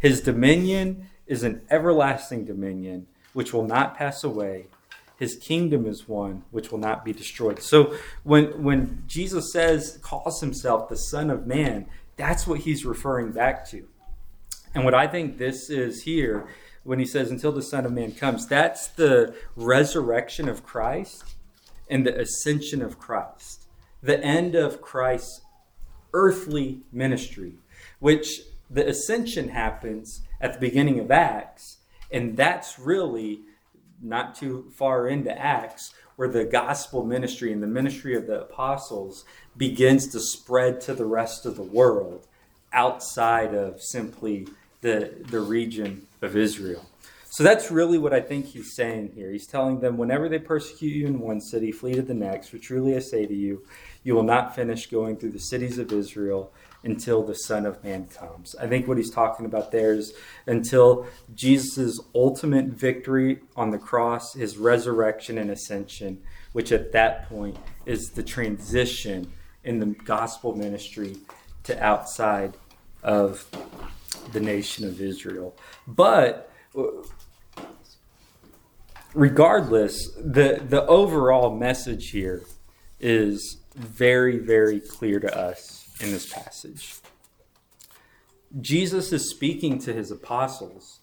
His 0.00 0.20
dominion 0.20 1.08
is 1.26 1.44
an 1.44 1.62
everlasting 1.70 2.44
dominion 2.44 3.06
which 3.32 3.52
will 3.52 3.66
not 3.66 3.96
pass 3.96 4.24
away. 4.24 4.66
His 5.18 5.36
kingdom 5.36 5.86
is 5.86 6.08
one 6.08 6.42
which 6.50 6.72
will 6.72 6.78
not 6.78 7.04
be 7.04 7.12
destroyed. 7.12 7.62
So 7.62 7.94
when 8.24 8.62
when 8.62 9.04
Jesus 9.06 9.52
says 9.52 9.98
calls 10.02 10.40
himself 10.40 10.88
the 10.88 10.96
Son 10.96 11.30
of 11.30 11.46
Man, 11.46 11.86
that's 12.16 12.46
what 12.46 12.60
he's 12.60 12.84
referring 12.84 13.30
back 13.30 13.68
to. 13.70 13.86
And 14.74 14.84
what 14.84 14.94
I 14.94 15.06
think 15.06 15.38
this 15.38 15.68
is 15.70 16.02
here 16.02 16.48
when 16.82 16.98
he 16.98 17.04
says, 17.04 17.30
until 17.30 17.52
the 17.52 17.62
Son 17.62 17.84
of 17.84 17.92
Man 17.92 18.12
comes, 18.12 18.46
that's 18.46 18.88
the 18.88 19.34
resurrection 19.54 20.48
of 20.48 20.64
Christ 20.64 21.24
and 21.90 22.06
the 22.06 22.18
ascension 22.18 22.80
of 22.80 22.98
Christ, 22.98 23.66
the 24.02 24.22
end 24.24 24.54
of 24.54 24.80
Christ's 24.80 25.42
earthly 26.14 26.80
ministry, 26.92 27.54
which 27.98 28.40
the 28.70 28.88
ascension 28.88 29.48
happens 29.48 30.22
at 30.40 30.54
the 30.54 30.60
beginning 30.60 31.00
of 31.00 31.10
Acts, 31.10 31.78
and 32.10 32.36
that's 32.36 32.78
really 32.78 33.40
not 34.00 34.34
too 34.34 34.70
far 34.74 35.08
into 35.08 35.36
Acts 35.36 35.92
where 36.16 36.28
the 36.28 36.44
gospel 36.44 37.04
ministry 37.04 37.52
and 37.52 37.62
the 37.62 37.66
ministry 37.66 38.14
of 38.14 38.26
the 38.26 38.42
apostles 38.42 39.24
begins 39.56 40.06
to 40.08 40.20
spread 40.20 40.80
to 40.80 40.94
the 40.94 41.04
rest 41.04 41.46
of 41.46 41.56
the 41.56 41.62
world 41.62 42.26
outside 42.72 43.54
of 43.54 43.82
simply 43.82 44.46
the, 44.80 45.12
the 45.30 45.40
region 45.40 46.06
of 46.22 46.36
Israel. 46.36 46.84
So 47.30 47.44
that's 47.44 47.70
really 47.70 47.96
what 47.96 48.12
I 48.12 48.20
think 48.20 48.46
he's 48.46 48.74
saying 48.74 49.12
here. 49.14 49.30
He's 49.30 49.46
telling 49.46 49.80
them, 49.80 49.96
whenever 49.96 50.28
they 50.28 50.40
persecute 50.40 50.94
you 50.94 51.06
in 51.06 51.20
one 51.20 51.40
city, 51.40 51.70
flee 51.70 51.94
to 51.94 52.02
the 52.02 52.12
next. 52.12 52.48
For 52.48 52.58
truly 52.58 52.96
I 52.96 52.98
say 52.98 53.24
to 53.24 53.34
you, 53.34 53.64
you 54.02 54.14
will 54.14 54.24
not 54.24 54.54
finish 54.54 54.90
going 54.90 55.16
through 55.16 55.30
the 55.30 55.38
cities 55.38 55.78
of 55.78 55.92
Israel 55.92 56.52
until 56.82 57.22
the 57.22 57.34
Son 57.34 57.66
of 57.66 57.82
Man 57.84 58.06
comes. 58.06 58.54
I 58.56 58.66
think 58.66 58.88
what 58.88 58.96
he's 58.96 59.10
talking 59.10 59.46
about 59.46 59.70
there 59.70 59.92
is 59.92 60.14
until 60.46 61.06
Jesus' 61.34 62.00
ultimate 62.14 62.66
victory 62.66 63.40
on 63.56 63.70
the 63.70 63.78
cross, 63.78 64.34
his 64.34 64.56
resurrection 64.56 65.38
and 65.38 65.50
ascension, 65.50 66.22
which 66.52 66.72
at 66.72 66.92
that 66.92 67.28
point 67.28 67.56
is 67.86 68.10
the 68.10 68.22
transition 68.22 69.30
in 69.64 69.78
the 69.78 69.86
gospel 70.04 70.54
ministry 70.54 71.16
to 71.64 71.84
outside 71.84 72.56
of 73.02 73.46
the 74.32 74.40
nation 74.40 74.86
of 74.86 75.00
Israel. 75.00 75.54
But 75.86 76.50
regardless, 79.14 80.12
the, 80.14 80.62
the 80.66 80.86
overall 80.86 81.54
message 81.54 82.10
here 82.10 82.42
is 82.98 83.58
very, 83.74 84.38
very 84.38 84.80
clear 84.80 85.20
to 85.20 85.38
us 85.38 85.79
in 86.00 86.10
this 86.10 86.32
passage. 86.32 86.94
Jesus 88.60 89.12
is 89.12 89.30
speaking 89.30 89.78
to 89.80 89.92
his 89.92 90.10
apostles 90.10 91.00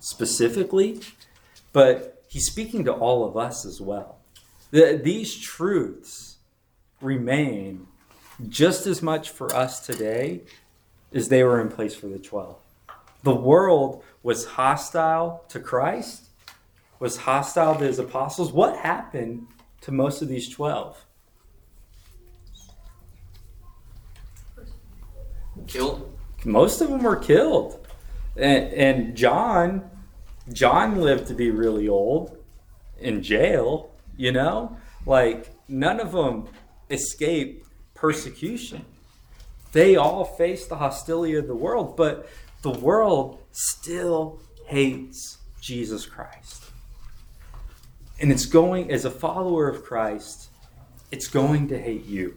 specifically, 0.00 1.00
but 1.72 2.24
he's 2.28 2.46
speaking 2.46 2.84
to 2.84 2.92
all 2.92 3.24
of 3.24 3.36
us 3.36 3.64
as 3.64 3.80
well. 3.80 4.18
The, 4.70 5.00
these 5.02 5.38
truths 5.38 6.38
remain 7.00 7.86
just 8.48 8.86
as 8.86 9.02
much 9.02 9.30
for 9.30 9.54
us 9.54 9.84
today 9.86 10.40
as 11.12 11.28
they 11.28 11.44
were 11.44 11.60
in 11.60 11.68
place 11.68 11.94
for 11.94 12.06
the 12.06 12.18
12. 12.18 12.56
The 13.22 13.34
world 13.34 14.02
was 14.22 14.44
hostile 14.44 15.44
to 15.48 15.60
Christ, 15.60 16.30
was 16.98 17.18
hostile 17.18 17.76
to 17.76 17.84
his 17.84 17.98
apostles. 17.98 18.52
What 18.52 18.76
happened 18.78 19.46
to 19.82 19.92
most 19.92 20.22
of 20.22 20.28
these 20.28 20.48
12? 20.48 21.04
Killed. 25.66 26.16
Most 26.44 26.80
of 26.80 26.88
them 26.88 27.02
were 27.02 27.16
killed. 27.16 27.86
And, 28.36 28.72
and 28.72 29.16
John, 29.16 29.90
John 30.52 31.00
lived 31.00 31.28
to 31.28 31.34
be 31.34 31.50
really 31.50 31.88
old 31.88 32.36
in 32.98 33.22
jail, 33.22 33.90
you 34.16 34.32
know? 34.32 34.76
Like, 35.06 35.50
none 35.68 36.00
of 36.00 36.12
them 36.12 36.48
escaped 36.90 37.68
persecution. 37.94 38.84
They 39.72 39.96
all 39.96 40.24
face 40.24 40.66
the 40.66 40.76
hostility 40.76 41.34
of 41.34 41.46
the 41.46 41.54
world, 41.54 41.96
but 41.96 42.28
the 42.62 42.70
world 42.70 43.38
still 43.52 44.40
hates 44.66 45.38
Jesus 45.60 46.06
Christ. 46.06 46.64
And 48.20 48.30
it's 48.30 48.46
going, 48.46 48.92
as 48.92 49.04
a 49.04 49.10
follower 49.10 49.68
of 49.68 49.82
Christ, 49.82 50.50
it's 51.10 51.26
going 51.26 51.68
to 51.68 51.78
hate 51.78 52.04
you. 52.04 52.36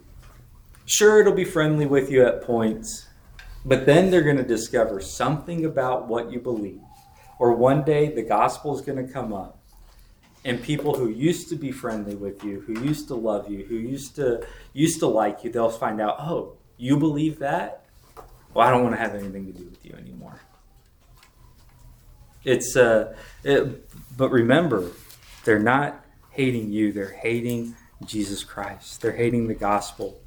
Sure, 0.85 1.21
it'll 1.21 1.33
be 1.33 1.45
friendly 1.45 1.85
with 1.85 2.09
you 2.09 2.25
at 2.25 2.43
points, 2.43 3.07
but 3.65 3.87
then 3.87 4.11
they're 4.11 4.21
going 4.21 4.37
to 4.37 4.43
discover 4.43 5.01
something 5.01 5.65
about 5.65 6.07
what 6.07 6.31
you 6.31 6.39
believe. 6.39 6.81
Or 7.39 7.53
one 7.53 7.83
day 7.83 8.13
the 8.13 8.21
gospel 8.21 8.75
is 8.75 8.81
going 8.81 9.05
to 9.05 9.11
come 9.11 9.33
up, 9.33 9.59
and 10.45 10.61
people 10.61 10.95
who 10.95 11.09
used 11.09 11.49
to 11.49 11.55
be 11.55 11.71
friendly 11.71 12.15
with 12.15 12.43
you, 12.43 12.61
who 12.61 12.79
used 12.81 13.07
to 13.07 13.15
love 13.15 13.49
you, 13.49 13.65
who 13.65 13.75
used 13.75 14.15
to 14.15 14.45
used 14.71 14.99
to 14.99 15.07
like 15.07 15.43
you, 15.43 15.51
they'll 15.51 15.69
find 15.69 15.99
out, 15.99 16.17
oh, 16.19 16.53
you 16.77 16.97
believe 16.97 17.39
that? 17.39 17.85
Well, 18.53 18.65
I 18.65 18.71
don't 18.71 18.83
want 18.83 18.95
to 18.95 19.01
have 19.01 19.15
anything 19.15 19.47
to 19.47 19.51
do 19.51 19.65
with 19.65 19.83
you 19.83 19.95
anymore. 19.97 20.39
It's 22.45 22.77
uh, 22.77 23.15
it, 23.43 23.89
but 24.15 24.29
remember, 24.29 24.91
they're 25.43 25.59
not 25.59 26.05
hating 26.29 26.71
you; 26.71 26.93
they're 26.93 27.09
hating 27.09 27.75
Jesus 28.05 28.43
Christ. 28.43 29.01
They're 29.01 29.11
hating 29.11 29.47
the 29.47 29.55
gospel. 29.55 30.21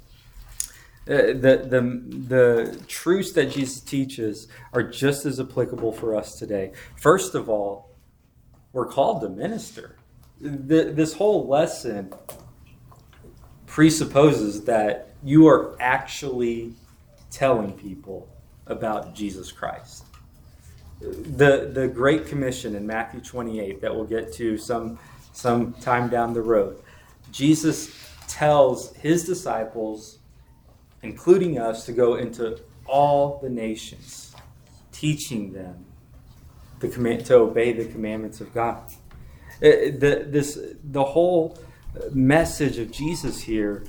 Uh, 1.09 1.33
the, 1.33 1.65
the, 1.67 2.03
the 2.27 2.83
truths 2.87 3.31
that 3.31 3.49
Jesus 3.49 3.81
teaches 3.81 4.47
are 4.73 4.83
just 4.83 5.25
as 5.25 5.39
applicable 5.39 5.91
for 5.91 6.15
us 6.15 6.37
today. 6.37 6.71
First 6.97 7.33
of 7.33 7.49
all, 7.49 7.95
we're 8.73 8.85
called 8.85 9.21
to 9.21 9.29
minister. 9.29 9.95
The, 10.39 10.91
this 10.93 11.13
whole 11.13 11.47
lesson 11.47 12.13
presupposes 13.65 14.63
that 14.65 15.09
you 15.23 15.47
are 15.47 15.75
actually 15.79 16.73
telling 17.31 17.71
people 17.71 18.29
about 18.67 19.15
Jesus 19.15 19.51
Christ. 19.51 20.05
The, 21.01 21.71
the 21.73 21.87
Great 21.87 22.27
Commission 22.27 22.75
in 22.75 22.85
Matthew 22.85 23.21
28 23.21 23.81
that 23.81 23.95
we'll 23.95 24.05
get 24.05 24.31
to 24.33 24.59
some, 24.59 24.99
some 25.33 25.73
time 25.73 26.09
down 26.09 26.35
the 26.35 26.41
road, 26.41 26.83
Jesus 27.31 27.95
tells 28.27 28.95
his 28.97 29.25
disciples, 29.25 30.19
including 31.01 31.57
us, 31.57 31.85
to 31.85 31.91
go 31.91 32.15
into 32.15 32.59
all 32.85 33.39
the 33.41 33.49
nations, 33.49 34.35
teaching 34.91 35.53
them 35.53 35.85
the 36.79 36.87
command, 36.87 37.25
to 37.25 37.35
obey 37.35 37.73
the 37.73 37.85
commandments 37.85 38.41
of 38.41 38.53
God. 38.53 38.83
Uh, 39.61 39.91
the, 39.97 40.25
this, 40.27 40.57
the 40.83 41.03
whole 41.03 41.57
message 42.11 42.77
of 42.77 42.91
Jesus 42.91 43.41
here 43.41 43.83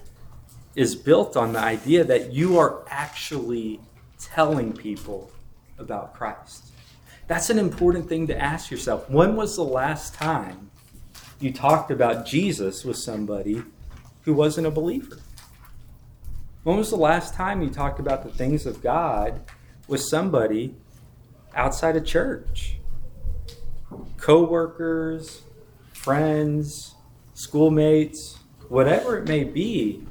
is 0.75 0.95
built 0.95 1.37
on 1.37 1.53
the 1.53 1.59
idea 1.59 2.05
that 2.05 2.33
you 2.33 2.59
are 2.59 2.85
actually 2.89 3.81
telling 4.19 4.73
people 4.73 5.31
about 5.79 6.15
Christ. 6.15 6.67
That's 7.27 7.51
an 7.51 7.59
important 7.59 8.09
thing 8.09 8.27
to 8.27 8.37
ask 8.37 8.71
yourself. 8.71 9.09
When 9.09 9.37
was 9.37 9.57
the 9.57 9.65
last 9.65 10.15
time 10.15 10.71
you 11.39 11.53
talked 11.53 11.91
about 11.91 12.27
Jesus 12.27 12.85
with 12.85 12.97
somebody 12.97 13.63
who 14.25 14.35
wasn't 14.35 14.67
a 14.67 14.71
believer? 14.71 15.19
When 16.63 16.77
was 16.77 16.91
the 16.91 16.97
last 16.97 17.33
time 17.33 17.63
you 17.63 17.71
talked 17.71 18.01
about 18.01 18.23
the 18.23 18.31
things 18.31 18.67
of 18.67 18.83
God 18.83 19.41
with 19.89 20.03
somebody 20.03 20.75
outside 21.55 21.97
of 21.97 22.05
church? 22.05 22.77
Co-workers, 24.19 25.41
friends, 25.95 26.95
schoolmates, 27.33 28.39
whatever 28.69 29.17
it 29.17 29.27
may 29.27 29.43
be, 29.43 30.07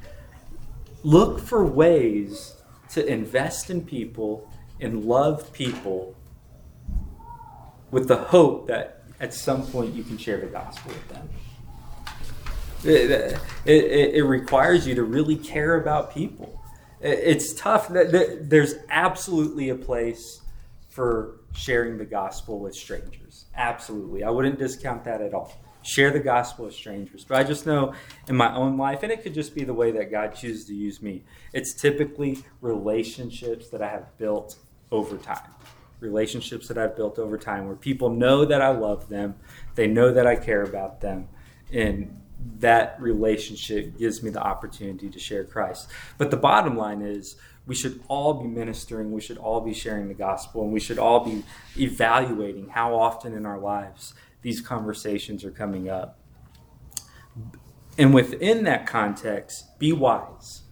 look 1.04 1.38
for 1.38 1.64
ways 1.64 2.56
to 2.90 3.06
invest 3.06 3.70
in 3.70 3.82
people 3.84 4.50
and 4.80 5.04
love 5.04 5.52
people 5.52 6.16
with 7.92 8.08
the 8.08 8.16
hope 8.16 8.66
that 8.66 9.04
at 9.20 9.32
some 9.32 9.64
point 9.68 9.94
you 9.94 10.02
can 10.02 10.18
share 10.18 10.40
the 10.40 10.46
gospel 10.46 10.90
with 10.90 11.08
them. 11.10 11.28
It, 12.84 13.38
it, 13.64 14.14
it 14.14 14.24
requires 14.24 14.86
you 14.86 14.94
to 14.94 15.04
really 15.04 15.36
care 15.36 15.76
about 15.76 16.14
people. 16.14 16.60
It's 17.00 17.54
tough. 17.54 17.88
There's 17.88 18.74
absolutely 18.88 19.70
a 19.70 19.76
place 19.76 20.40
for 20.88 21.40
sharing 21.52 21.98
the 21.98 22.04
gospel 22.04 22.58
with 22.58 22.74
strangers. 22.74 23.46
Absolutely. 23.54 24.22
I 24.22 24.30
wouldn't 24.30 24.58
discount 24.58 25.04
that 25.04 25.20
at 25.20 25.34
all 25.34 25.54
share 25.82 26.10
the 26.10 26.20
gospel 26.20 26.66
with 26.66 26.74
strangers. 26.74 27.24
But 27.24 27.38
I 27.38 27.44
just 27.44 27.66
know 27.66 27.94
in 28.28 28.36
my 28.36 28.54
own 28.54 28.76
life, 28.76 29.02
and 29.02 29.10
it 29.10 29.22
could 29.22 29.34
just 29.34 29.54
be 29.54 29.64
the 29.64 29.74
way 29.74 29.90
that 29.92 30.10
God 30.10 30.34
chooses 30.34 30.66
to 30.66 30.74
use 30.74 31.00
me, 31.00 31.24
it's 31.52 31.72
typically 31.74 32.44
relationships 32.60 33.68
that 33.70 33.82
I 33.82 33.88
have 33.88 34.16
built 34.18 34.56
over 34.90 35.16
time. 35.16 35.50
Relationships 36.00 36.68
that 36.68 36.78
I've 36.78 36.96
built 36.96 37.18
over 37.18 37.36
time 37.36 37.66
where 37.66 37.76
people 37.76 38.10
know 38.10 38.44
that 38.44 38.62
I 38.62 38.68
love 38.70 39.08
them, 39.08 39.36
they 39.74 39.86
know 39.86 40.12
that 40.12 40.26
I 40.26 40.36
care 40.36 40.62
about 40.62 41.00
them, 41.00 41.28
and 41.72 42.19
that 42.58 43.00
relationship 43.00 43.98
gives 43.98 44.22
me 44.22 44.30
the 44.30 44.42
opportunity 44.42 45.08
to 45.08 45.18
share 45.18 45.44
Christ. 45.44 45.88
But 46.18 46.30
the 46.30 46.36
bottom 46.36 46.76
line 46.76 47.02
is, 47.02 47.36
we 47.66 47.74
should 47.74 48.02
all 48.08 48.34
be 48.34 48.48
ministering, 48.48 49.12
we 49.12 49.20
should 49.20 49.38
all 49.38 49.60
be 49.60 49.74
sharing 49.74 50.08
the 50.08 50.14
gospel, 50.14 50.62
and 50.62 50.72
we 50.72 50.80
should 50.80 50.98
all 50.98 51.24
be 51.24 51.44
evaluating 51.78 52.68
how 52.68 52.94
often 52.94 53.34
in 53.34 53.46
our 53.46 53.58
lives 53.58 54.14
these 54.42 54.60
conversations 54.60 55.44
are 55.44 55.50
coming 55.50 55.88
up. 55.88 56.18
And 57.98 58.14
within 58.14 58.64
that 58.64 58.86
context, 58.86 59.78
be 59.78 59.92
wise. 59.92 60.62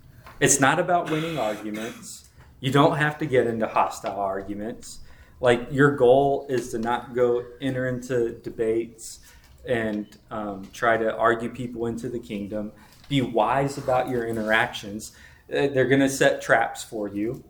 It's 0.40 0.60
not 0.60 0.78
about 0.78 1.10
winning 1.10 1.38
arguments. 1.38 2.28
You 2.60 2.72
don't 2.72 2.96
have 2.96 3.18
to 3.18 3.26
get 3.26 3.46
into 3.46 3.66
hostile 3.66 4.18
arguments. 4.18 5.00
Like 5.40 5.68
your 5.70 5.94
goal 5.94 6.46
is 6.48 6.70
to 6.70 6.78
not 6.78 7.14
go 7.14 7.44
enter 7.60 7.86
into 7.86 8.32
debates 8.40 9.20
and 9.66 10.06
um, 10.30 10.68
try 10.72 10.96
to 10.96 11.14
argue 11.16 11.48
people 11.50 11.86
into 11.86 12.08
the 12.08 12.18
kingdom. 12.18 12.72
Be 13.08 13.20
wise 13.20 13.78
about 13.78 14.08
your 14.08 14.26
interactions. 14.26 15.12
Uh, 15.50 15.68
they're 15.68 15.88
going 15.88 16.00
to 16.00 16.08
set 16.08 16.42
traps 16.42 16.84
for 16.84 17.08
you. 17.08 17.42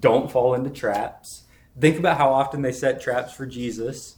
Don't 0.00 0.30
fall 0.30 0.54
into 0.54 0.70
traps. 0.70 1.44
Think 1.78 1.98
about 1.98 2.18
how 2.18 2.32
often 2.32 2.62
they 2.62 2.72
set 2.72 3.00
traps 3.00 3.32
for 3.32 3.46
Jesus 3.46 4.16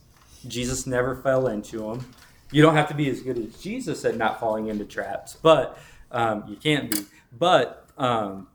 Jesus 0.48 0.86
never 0.86 1.14
fell 1.16 1.48
into 1.48 1.78
them. 1.78 2.12
You 2.52 2.62
don't 2.62 2.74
have 2.74 2.88
to 2.88 2.94
be 2.94 3.10
as 3.10 3.20
good 3.20 3.38
as 3.38 3.60
Jesus 3.60 4.04
at 4.04 4.16
not 4.16 4.38
falling 4.38 4.68
into 4.68 4.84
traps, 4.84 5.36
but 5.40 5.78
um, 6.12 6.44
you 6.46 6.56
can't 6.56 6.90
be. 6.90 7.00
But 7.36 7.88
um, 7.98 8.48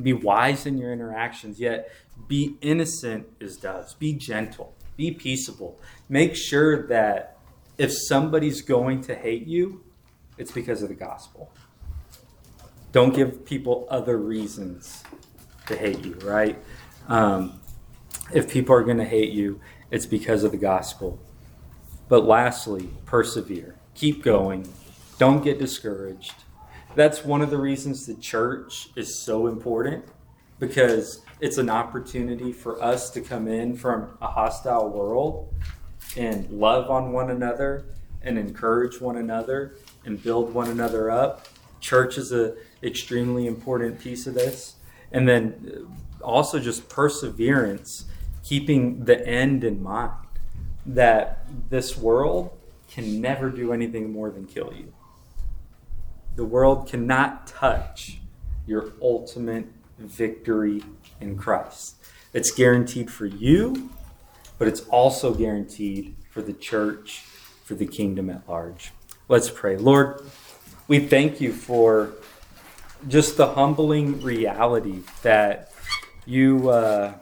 be 0.00 0.12
wise 0.12 0.66
in 0.66 0.78
your 0.78 0.92
interactions, 0.92 1.58
yet 1.58 1.90
be 2.28 2.56
innocent 2.60 3.26
as 3.40 3.56
doves. 3.56 3.94
Be 3.94 4.12
gentle. 4.12 4.74
Be 4.96 5.10
peaceable. 5.10 5.80
Make 6.08 6.36
sure 6.36 6.86
that 6.88 7.31
if 7.82 7.92
somebody's 7.92 8.62
going 8.62 9.00
to 9.00 9.12
hate 9.12 9.44
you, 9.44 9.82
it's 10.38 10.52
because 10.52 10.84
of 10.84 10.88
the 10.88 10.94
gospel. 10.94 11.52
Don't 12.92 13.12
give 13.12 13.44
people 13.44 13.88
other 13.90 14.18
reasons 14.18 15.02
to 15.66 15.74
hate 15.76 16.04
you, 16.04 16.14
right? 16.22 16.56
Um, 17.08 17.60
if 18.32 18.48
people 18.48 18.72
are 18.72 18.84
going 18.84 18.98
to 18.98 19.04
hate 19.04 19.32
you, 19.32 19.60
it's 19.90 20.06
because 20.06 20.44
of 20.44 20.52
the 20.52 20.58
gospel. 20.58 21.18
But 22.08 22.24
lastly, 22.24 22.88
persevere. 23.04 23.74
Keep 23.96 24.22
going. 24.22 24.72
Don't 25.18 25.42
get 25.42 25.58
discouraged. 25.58 26.34
That's 26.94 27.24
one 27.24 27.42
of 27.42 27.50
the 27.50 27.58
reasons 27.58 28.06
the 28.06 28.14
church 28.14 28.90
is 28.94 29.24
so 29.24 29.48
important 29.48 30.04
because 30.60 31.22
it's 31.40 31.58
an 31.58 31.68
opportunity 31.68 32.52
for 32.52 32.80
us 32.80 33.10
to 33.10 33.20
come 33.20 33.48
in 33.48 33.74
from 33.74 34.16
a 34.20 34.28
hostile 34.28 34.88
world 34.88 35.52
and 36.16 36.48
love 36.50 36.90
on 36.90 37.12
one 37.12 37.30
another 37.30 37.84
and 38.22 38.38
encourage 38.38 39.00
one 39.00 39.16
another 39.16 39.74
and 40.04 40.22
build 40.22 40.52
one 40.54 40.68
another 40.68 41.10
up. 41.10 41.48
Church 41.80 42.18
is 42.18 42.32
an 42.32 42.54
extremely 42.82 43.46
important 43.46 43.98
piece 43.98 44.26
of 44.26 44.34
this. 44.34 44.76
And 45.10 45.28
then 45.28 45.86
uh, 46.22 46.24
also 46.24 46.58
just 46.58 46.88
perseverance 46.88 48.06
keeping 48.44 49.04
the 49.04 49.26
end 49.26 49.64
in 49.64 49.82
mind 49.82 50.12
that 50.86 51.46
this 51.70 51.96
world 51.96 52.56
can 52.88 53.20
never 53.20 53.50
do 53.50 53.72
anything 53.72 54.12
more 54.12 54.30
than 54.30 54.46
kill 54.46 54.72
you. 54.74 54.92
The 56.36 56.44
world 56.44 56.88
cannot 56.88 57.46
touch 57.46 58.18
your 58.66 58.92
ultimate 59.00 59.66
victory 59.98 60.82
in 61.20 61.36
Christ. 61.36 61.96
It's 62.32 62.50
guaranteed 62.50 63.10
for 63.10 63.26
you, 63.26 63.90
but 64.62 64.68
it's 64.68 64.82
also 64.90 65.34
guaranteed 65.34 66.14
for 66.30 66.40
the 66.40 66.52
church, 66.52 67.24
for 67.64 67.74
the 67.74 67.84
kingdom 67.84 68.30
at 68.30 68.48
large. 68.48 68.92
Let's 69.26 69.50
pray. 69.50 69.76
Lord, 69.76 70.24
we 70.86 71.00
thank 71.00 71.40
you 71.40 71.52
for 71.52 72.12
just 73.08 73.36
the 73.36 73.54
humbling 73.54 74.22
reality 74.22 75.00
that 75.22 75.72
you. 76.26 76.70
Uh, 76.70 77.14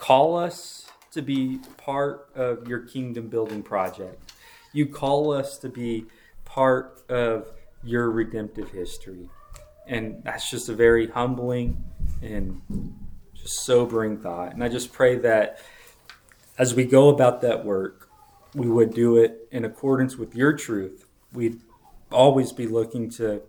call 0.00 0.36
us 0.36 0.86
to 1.12 1.22
be 1.22 1.60
part 1.78 2.28
of 2.34 2.68
your 2.68 2.80
kingdom 2.80 3.28
building 3.28 3.62
project. 3.62 4.32
You 4.74 4.84
call 4.84 5.32
us 5.32 5.56
to 5.60 5.70
be 5.70 6.04
part 6.44 7.02
of 7.08 7.46
your 7.82 8.10
redemptive 8.10 8.70
history. 8.70 9.30
And 9.86 10.22
that's 10.24 10.50
just 10.50 10.68
a 10.68 10.74
very 10.74 11.06
humbling 11.06 11.82
and 12.20 12.60
just 13.32 13.60
sobering 13.64 14.18
thought. 14.18 14.52
And 14.52 14.62
I 14.62 14.68
just 14.68 14.92
pray 14.92 15.16
that 15.20 15.60
as 16.60 16.74
we 16.74 16.84
go 16.84 17.08
about 17.08 17.40
that 17.40 17.64
work, 17.64 18.10
we 18.54 18.68
would 18.68 18.92
do 18.92 19.16
it 19.16 19.48
in 19.50 19.64
accordance 19.64 20.18
with 20.18 20.34
your 20.34 20.52
truth. 20.52 21.06
We'd 21.32 21.58
always 22.12 22.52
be 22.52 22.66
looking 22.66 23.08
to 23.12 23.40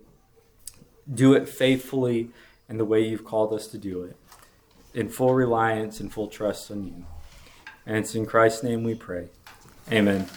do 1.13 1.33
it 1.33 1.49
faithfully 1.49 2.29
in 2.69 2.77
the 2.77 2.85
way 2.85 3.01
you've 3.01 3.25
called 3.25 3.51
us 3.51 3.67
to 3.67 3.77
do 3.77 4.03
it 4.03 4.15
in 4.93 5.09
full 5.09 5.33
reliance 5.33 5.99
and 5.99 6.11
full 6.11 6.29
trust 6.29 6.71
on 6.71 6.85
you. 6.85 7.05
And 7.85 7.97
it's 7.97 8.15
in 8.15 8.25
Christ's 8.25 8.63
name 8.63 8.85
we 8.85 8.95
pray. 8.95 9.27
Amen. 9.91 10.29